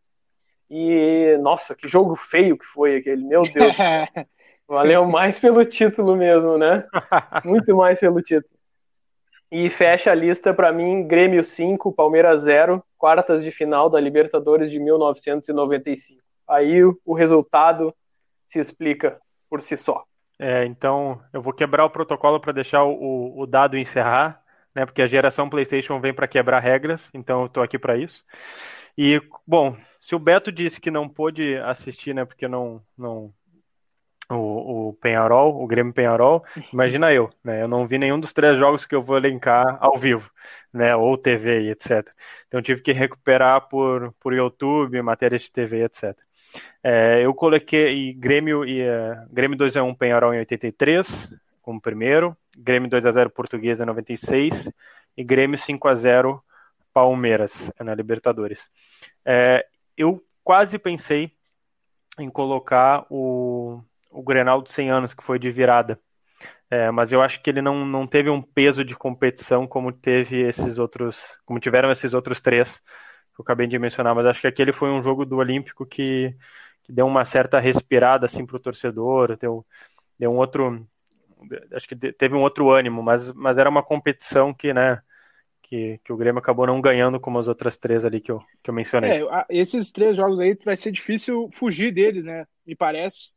E, 0.70 1.37
nossa, 1.40 1.74
que 1.74 1.88
jogo 1.88 2.14
feio 2.14 2.56
que 2.56 2.64
foi 2.64 2.96
aquele, 2.96 3.24
meu 3.24 3.42
Deus. 3.42 3.76
Valeu 4.68 5.04
mais 5.04 5.37
pelo 5.37 5.64
título 5.64 6.14
mesmo, 6.14 6.56
né? 6.56 6.87
Muito 7.44 7.74
mais 7.76 7.98
pelo 7.98 8.22
título. 8.22 8.60
E 9.50 9.68
fecha 9.68 10.12
a 10.12 10.14
lista 10.14 10.54
para 10.54 10.72
mim, 10.72 11.06
Grêmio 11.06 11.42
5, 11.42 11.92
Palmeiras 11.92 12.42
0, 12.42 12.82
quartas 12.96 13.42
de 13.42 13.50
final 13.50 13.90
da 13.90 13.98
Libertadores 13.98 14.70
de 14.70 14.78
1995. 14.78 16.20
Aí 16.48 16.82
o 16.84 17.14
resultado 17.14 17.94
se 18.46 18.58
explica 18.58 19.20
por 19.48 19.60
si 19.60 19.76
só. 19.76 20.04
É, 20.38 20.64
então, 20.64 21.20
eu 21.32 21.42
vou 21.42 21.52
quebrar 21.52 21.84
o 21.84 21.90
protocolo 21.90 22.40
para 22.40 22.52
deixar 22.52 22.84
o, 22.84 23.38
o, 23.38 23.46
dado 23.46 23.76
encerrar, 23.76 24.42
né? 24.74 24.86
Porque 24.86 25.02
a 25.02 25.06
geração 25.06 25.50
PlayStation 25.50 26.00
vem 26.00 26.14
para 26.14 26.28
quebrar 26.28 26.60
regras, 26.60 27.10
então 27.12 27.40
eu 27.40 27.46
estou 27.46 27.62
aqui 27.62 27.78
para 27.78 27.96
isso. 27.96 28.24
E, 28.96 29.20
bom, 29.46 29.76
se 30.00 30.14
o 30.14 30.18
Beto 30.18 30.50
disse 30.50 30.80
que 30.80 30.90
não 30.90 31.08
pôde 31.08 31.56
assistir, 31.58 32.14
né? 32.14 32.24
Porque 32.24 32.48
não, 32.48 32.80
não 32.96 33.32
o, 34.31 34.88
o 34.88 34.93
Penharol, 34.95 35.61
o 35.61 35.66
Grêmio 35.66 35.93
Penharol, 35.93 36.45
imagina 36.73 37.12
eu, 37.12 37.31
né? 37.43 37.62
Eu 37.62 37.69
não 37.69 37.87
vi 37.87 37.99
nenhum 37.99 38.19
dos 38.19 38.33
três 38.33 38.57
jogos 38.59 38.85
que 38.87 38.95
eu 38.95 39.03
vou 39.03 39.16
elencar 39.16 39.79
ao 39.81 39.97
vivo, 39.97 40.31
né? 40.73 40.95
Ou 40.95 41.16
TV 41.19 41.62
e 41.62 41.71
etc. 41.71 42.09
Então 42.47 42.62
tive 42.62 42.81
que 42.81 42.93
recuperar 42.93 43.69
por, 43.69 44.12
por 44.21 44.33
YouTube, 44.33 45.03
matérias 45.03 45.43
de 45.43 45.53
TV, 45.53 45.85
etc. 45.85 46.16
É, 46.83 47.21
eu 47.25 47.35
coloquei 47.35 48.12
Grêmio 48.14 48.64
e 48.64 48.83
uh, 48.83 49.27
Grêmio 49.31 49.59
2x1 49.59 49.97
Penharol 49.97 50.35
em 50.35 50.38
83, 50.38 51.35
como 51.62 51.81
primeiro, 51.81 52.37
Grêmio 52.57 52.90
2x0 52.90 53.31
Portuguesa 53.31 53.85
em 53.85 53.87
96 53.87 54.71
e 55.16 55.25
Grêmio 55.25 55.59
5x0 55.59 56.40
Palmeiras 56.93 57.71
na 57.79 57.95
Libertadores. 57.95 58.69
É, 59.25 59.64
eu 59.97 60.25
quase 60.43 60.79
pensei 60.79 61.33
em 62.19 62.29
colocar 62.29 63.07
o, 63.09 63.83
o 64.11 64.23
Grenal 64.23 64.62
de 64.62 64.73
100 64.73 64.90
anos, 64.90 65.14
que 65.14 65.23
foi 65.23 65.38
de 65.38 65.51
virada. 65.51 65.99
É, 66.70 66.90
mas 66.90 67.12
eu 67.12 67.20
acho 67.20 67.42
que 67.42 67.51
ele 67.51 67.61
não, 67.61 67.85
não 67.85 68.07
teve 68.07 68.31
um 68.31 68.40
peso 68.40 68.85
de 68.85 68.94
competição 68.94 69.66
como 69.66 69.92
teve 69.92 70.40
esses 70.42 70.79
outros, 70.79 71.37
como 71.44 71.59
tiveram 71.59 71.90
esses 71.90 72.14
outros 72.14 72.40
três 72.40 72.81
eu 73.40 73.42
acabei 73.42 73.66
de 73.66 73.79
mencionar, 73.79 74.14
mas 74.14 74.27
acho 74.27 74.40
que 74.40 74.46
aquele 74.46 74.73
foi 74.73 74.90
um 74.90 75.03
jogo 75.03 75.25
do 75.25 75.37
Olímpico 75.37 75.87
que, 75.87 76.35
que 76.83 76.92
deu 76.92 77.07
uma 77.07 77.25
certa 77.25 77.59
respirada 77.59 78.27
assim 78.27 78.44
para 78.44 78.57
o 78.57 78.61
torcedor, 78.61 79.37
deu, 79.37 79.64
deu 80.18 80.31
um 80.31 80.37
outro, 80.37 80.87
acho 81.73 81.88
que 81.88 81.96
teve 81.96 82.35
um 82.35 82.42
outro 82.42 82.70
ânimo, 82.70 83.03
mas, 83.03 83.33
mas 83.33 83.57
era 83.57 83.70
uma 83.70 83.83
competição 83.83 84.53
que, 84.53 84.75
né, 84.75 85.01
que, 85.62 85.99
que 86.05 86.12
o 86.12 86.16
Grêmio 86.16 86.38
acabou 86.38 86.66
não 86.66 86.81
ganhando 86.81 87.18
como 87.18 87.38
as 87.38 87.49
outras 87.49 87.79
três 87.79 88.05
ali 88.05 88.20
que 88.20 88.31
eu, 88.31 88.42
que 88.62 88.68
eu 88.68 88.75
mencionei. 88.75 89.23
É, 89.23 89.46
esses 89.49 89.90
três 89.90 90.16
jogos 90.16 90.38
aí 90.38 90.57
vai 90.62 90.77
ser 90.77 90.92
difícil 90.92 91.49
fugir 91.51 91.92
deles, 91.92 92.25
né? 92.25 92.46
Me 92.66 92.77
parece, 92.77 93.31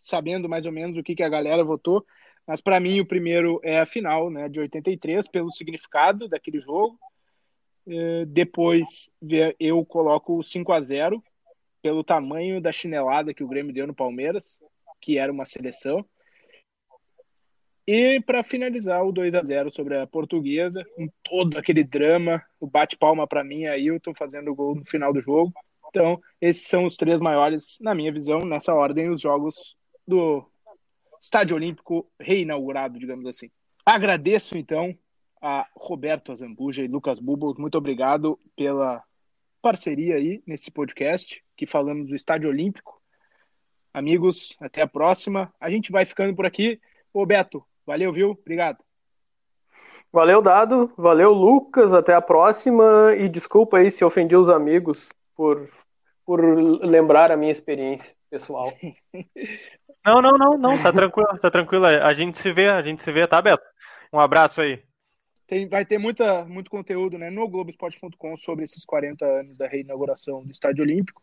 sabendo 0.00 0.48
mais 0.48 0.66
ou 0.66 0.72
menos 0.72 0.96
o 0.96 1.02
que, 1.02 1.14
que 1.14 1.22
a 1.22 1.28
galera 1.28 1.64
votou. 1.64 2.04
Mas 2.46 2.60
para 2.60 2.80
mim 2.80 3.00
o 3.00 3.06
primeiro 3.06 3.60
é 3.62 3.78
a 3.78 3.86
final, 3.86 4.30
né, 4.30 4.48
de 4.48 4.60
83, 4.60 5.28
pelo 5.28 5.50
significado 5.50 6.28
daquele 6.28 6.60
jogo. 6.60 6.98
Eh, 7.86 8.24
depois 8.26 9.10
eu 9.58 9.84
coloco 9.84 10.38
o 10.38 10.42
5 10.42 10.72
a 10.72 10.80
0 10.80 11.22
pelo 11.82 12.04
tamanho 12.04 12.60
da 12.60 12.72
chinelada 12.72 13.32
que 13.32 13.44
o 13.44 13.48
Grêmio 13.48 13.72
deu 13.72 13.86
no 13.86 13.94
Palmeiras, 13.94 14.58
que 15.00 15.16
era 15.16 15.32
uma 15.32 15.46
seleção. 15.46 16.04
E 17.86 18.20
para 18.20 18.42
finalizar, 18.42 19.02
o 19.02 19.10
2 19.10 19.34
a 19.34 19.42
0 19.42 19.70
sobre 19.70 19.96
a 19.96 20.06
Portuguesa, 20.06 20.84
com 20.94 21.08
todo 21.22 21.56
aquele 21.56 21.82
drama, 21.82 22.42
o 22.60 22.66
bate-palma 22.66 23.26
para 23.26 23.42
mim, 23.42 23.64
Ailton 23.64 24.14
fazendo 24.14 24.50
o 24.50 24.54
gol 24.54 24.74
no 24.74 24.84
final 24.84 25.10
do 25.10 25.22
jogo. 25.22 25.50
Então, 25.88 26.20
esses 26.38 26.66
são 26.66 26.84
os 26.84 26.98
três 26.98 27.18
maiores, 27.18 27.78
na 27.80 27.94
minha 27.94 28.12
visão, 28.12 28.40
nessa 28.40 28.74
ordem, 28.74 29.08
os 29.08 29.22
jogos 29.22 29.74
do 30.08 30.42
Estádio 31.20 31.54
Olímpico 31.54 32.10
reinaugurado, 32.18 32.98
digamos 32.98 33.26
assim. 33.26 33.50
Agradeço, 33.84 34.56
então, 34.56 34.96
a 35.40 35.66
Roberto 35.76 36.32
Azambuja 36.32 36.82
e 36.82 36.88
Lucas 36.88 37.18
Bubos. 37.18 37.58
Muito 37.58 37.76
obrigado 37.76 38.40
pela 38.56 39.04
parceria 39.60 40.16
aí 40.16 40.42
nesse 40.46 40.70
podcast 40.70 41.44
que 41.54 41.66
falamos 41.66 42.08
do 42.08 42.16
Estádio 42.16 42.48
Olímpico. 42.48 42.98
Amigos, 43.92 44.56
até 44.58 44.80
a 44.80 44.86
próxima. 44.86 45.52
A 45.60 45.68
gente 45.68 45.92
vai 45.92 46.06
ficando 46.06 46.34
por 46.34 46.46
aqui. 46.46 46.80
Ô 47.12 47.26
Beto, 47.26 47.62
valeu, 47.84 48.10
viu? 48.10 48.30
Obrigado. 48.30 48.82
Valeu, 50.10 50.40
Dado. 50.40 50.90
Valeu, 50.96 51.32
Lucas. 51.32 51.92
Até 51.92 52.14
a 52.14 52.22
próxima. 52.22 53.14
E 53.18 53.28
desculpa 53.28 53.78
aí 53.78 53.90
se 53.90 54.04
ofendi 54.04 54.34
os 54.34 54.48
amigos 54.48 55.10
por, 55.34 55.68
por 56.24 56.40
lembrar 56.82 57.30
a 57.30 57.36
minha 57.36 57.52
experiência 57.52 58.14
pessoal. 58.30 58.72
Não, 60.08 60.22
não, 60.22 60.38
não, 60.38 60.56
não. 60.56 60.80
Tá 60.80 60.90
tranquilo, 60.90 61.38
tá 61.38 61.50
tranquilo. 61.50 61.84
A 61.84 62.14
gente 62.14 62.38
se 62.38 62.50
vê, 62.50 62.68
a 62.68 62.80
gente 62.80 63.02
se 63.02 63.12
vê, 63.12 63.26
tá, 63.26 63.42
Beto? 63.42 63.62
Um 64.10 64.18
abraço 64.18 64.62
aí. 64.62 64.82
Tem, 65.46 65.68
vai 65.68 65.84
ter 65.84 65.98
muita, 65.98 66.46
muito 66.46 66.70
conteúdo 66.70 67.18
né, 67.18 67.28
no 67.28 67.46
Globoesporte.com 67.46 68.34
sobre 68.36 68.64
esses 68.64 68.86
40 68.86 69.26
anos 69.26 69.58
da 69.58 69.68
reinauguração 69.68 70.42
do 70.42 70.50
Estádio 70.50 70.82
Olímpico. 70.82 71.22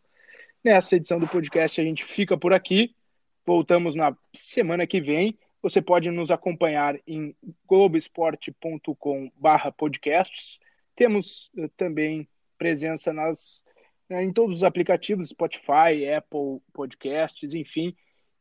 Nessa 0.63 0.95
edição 0.95 1.19
do 1.19 1.27
podcast 1.27 1.81
a 1.81 1.83
gente 1.83 2.03
fica 2.03 2.37
por 2.37 2.53
aqui. 2.53 2.95
Voltamos 3.43 3.95
na 3.95 4.15
semana 4.33 4.85
que 4.85 5.01
vem. 5.01 5.35
Você 5.63 5.81
pode 5.81 6.11
nos 6.11 6.29
acompanhar 6.29 6.95
em 7.07 7.35
globoesporte.com/podcasts. 7.67 10.59
Temos 10.95 11.51
uh, 11.57 11.67
também 11.75 12.29
presença 12.57 13.11
nas 13.11 13.61
né, 14.09 14.23
em 14.23 14.31
todos 14.31 14.55
os 14.57 14.63
aplicativos, 14.63 15.29
Spotify, 15.29 16.07
Apple 16.15 16.61
Podcasts, 16.71 17.53
enfim. 17.53 17.95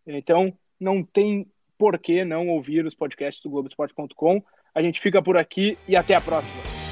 Então, 0.07 0.53
não 0.79 1.03
tem 1.03 1.47
por 1.79 1.99
que 1.99 2.25
não 2.25 2.49
ouvir 2.49 2.85
os 2.85 2.95
podcasts 2.95 3.43
do 3.43 3.51
Globoesporte.com. 3.51 4.43
A 4.75 4.83
gente 4.83 5.01
fica 5.01 5.23
por 5.23 5.37
aqui 5.37 5.79
e 5.89 5.97
até 5.97 6.15
a 6.15 6.21
próxima. 6.21 6.84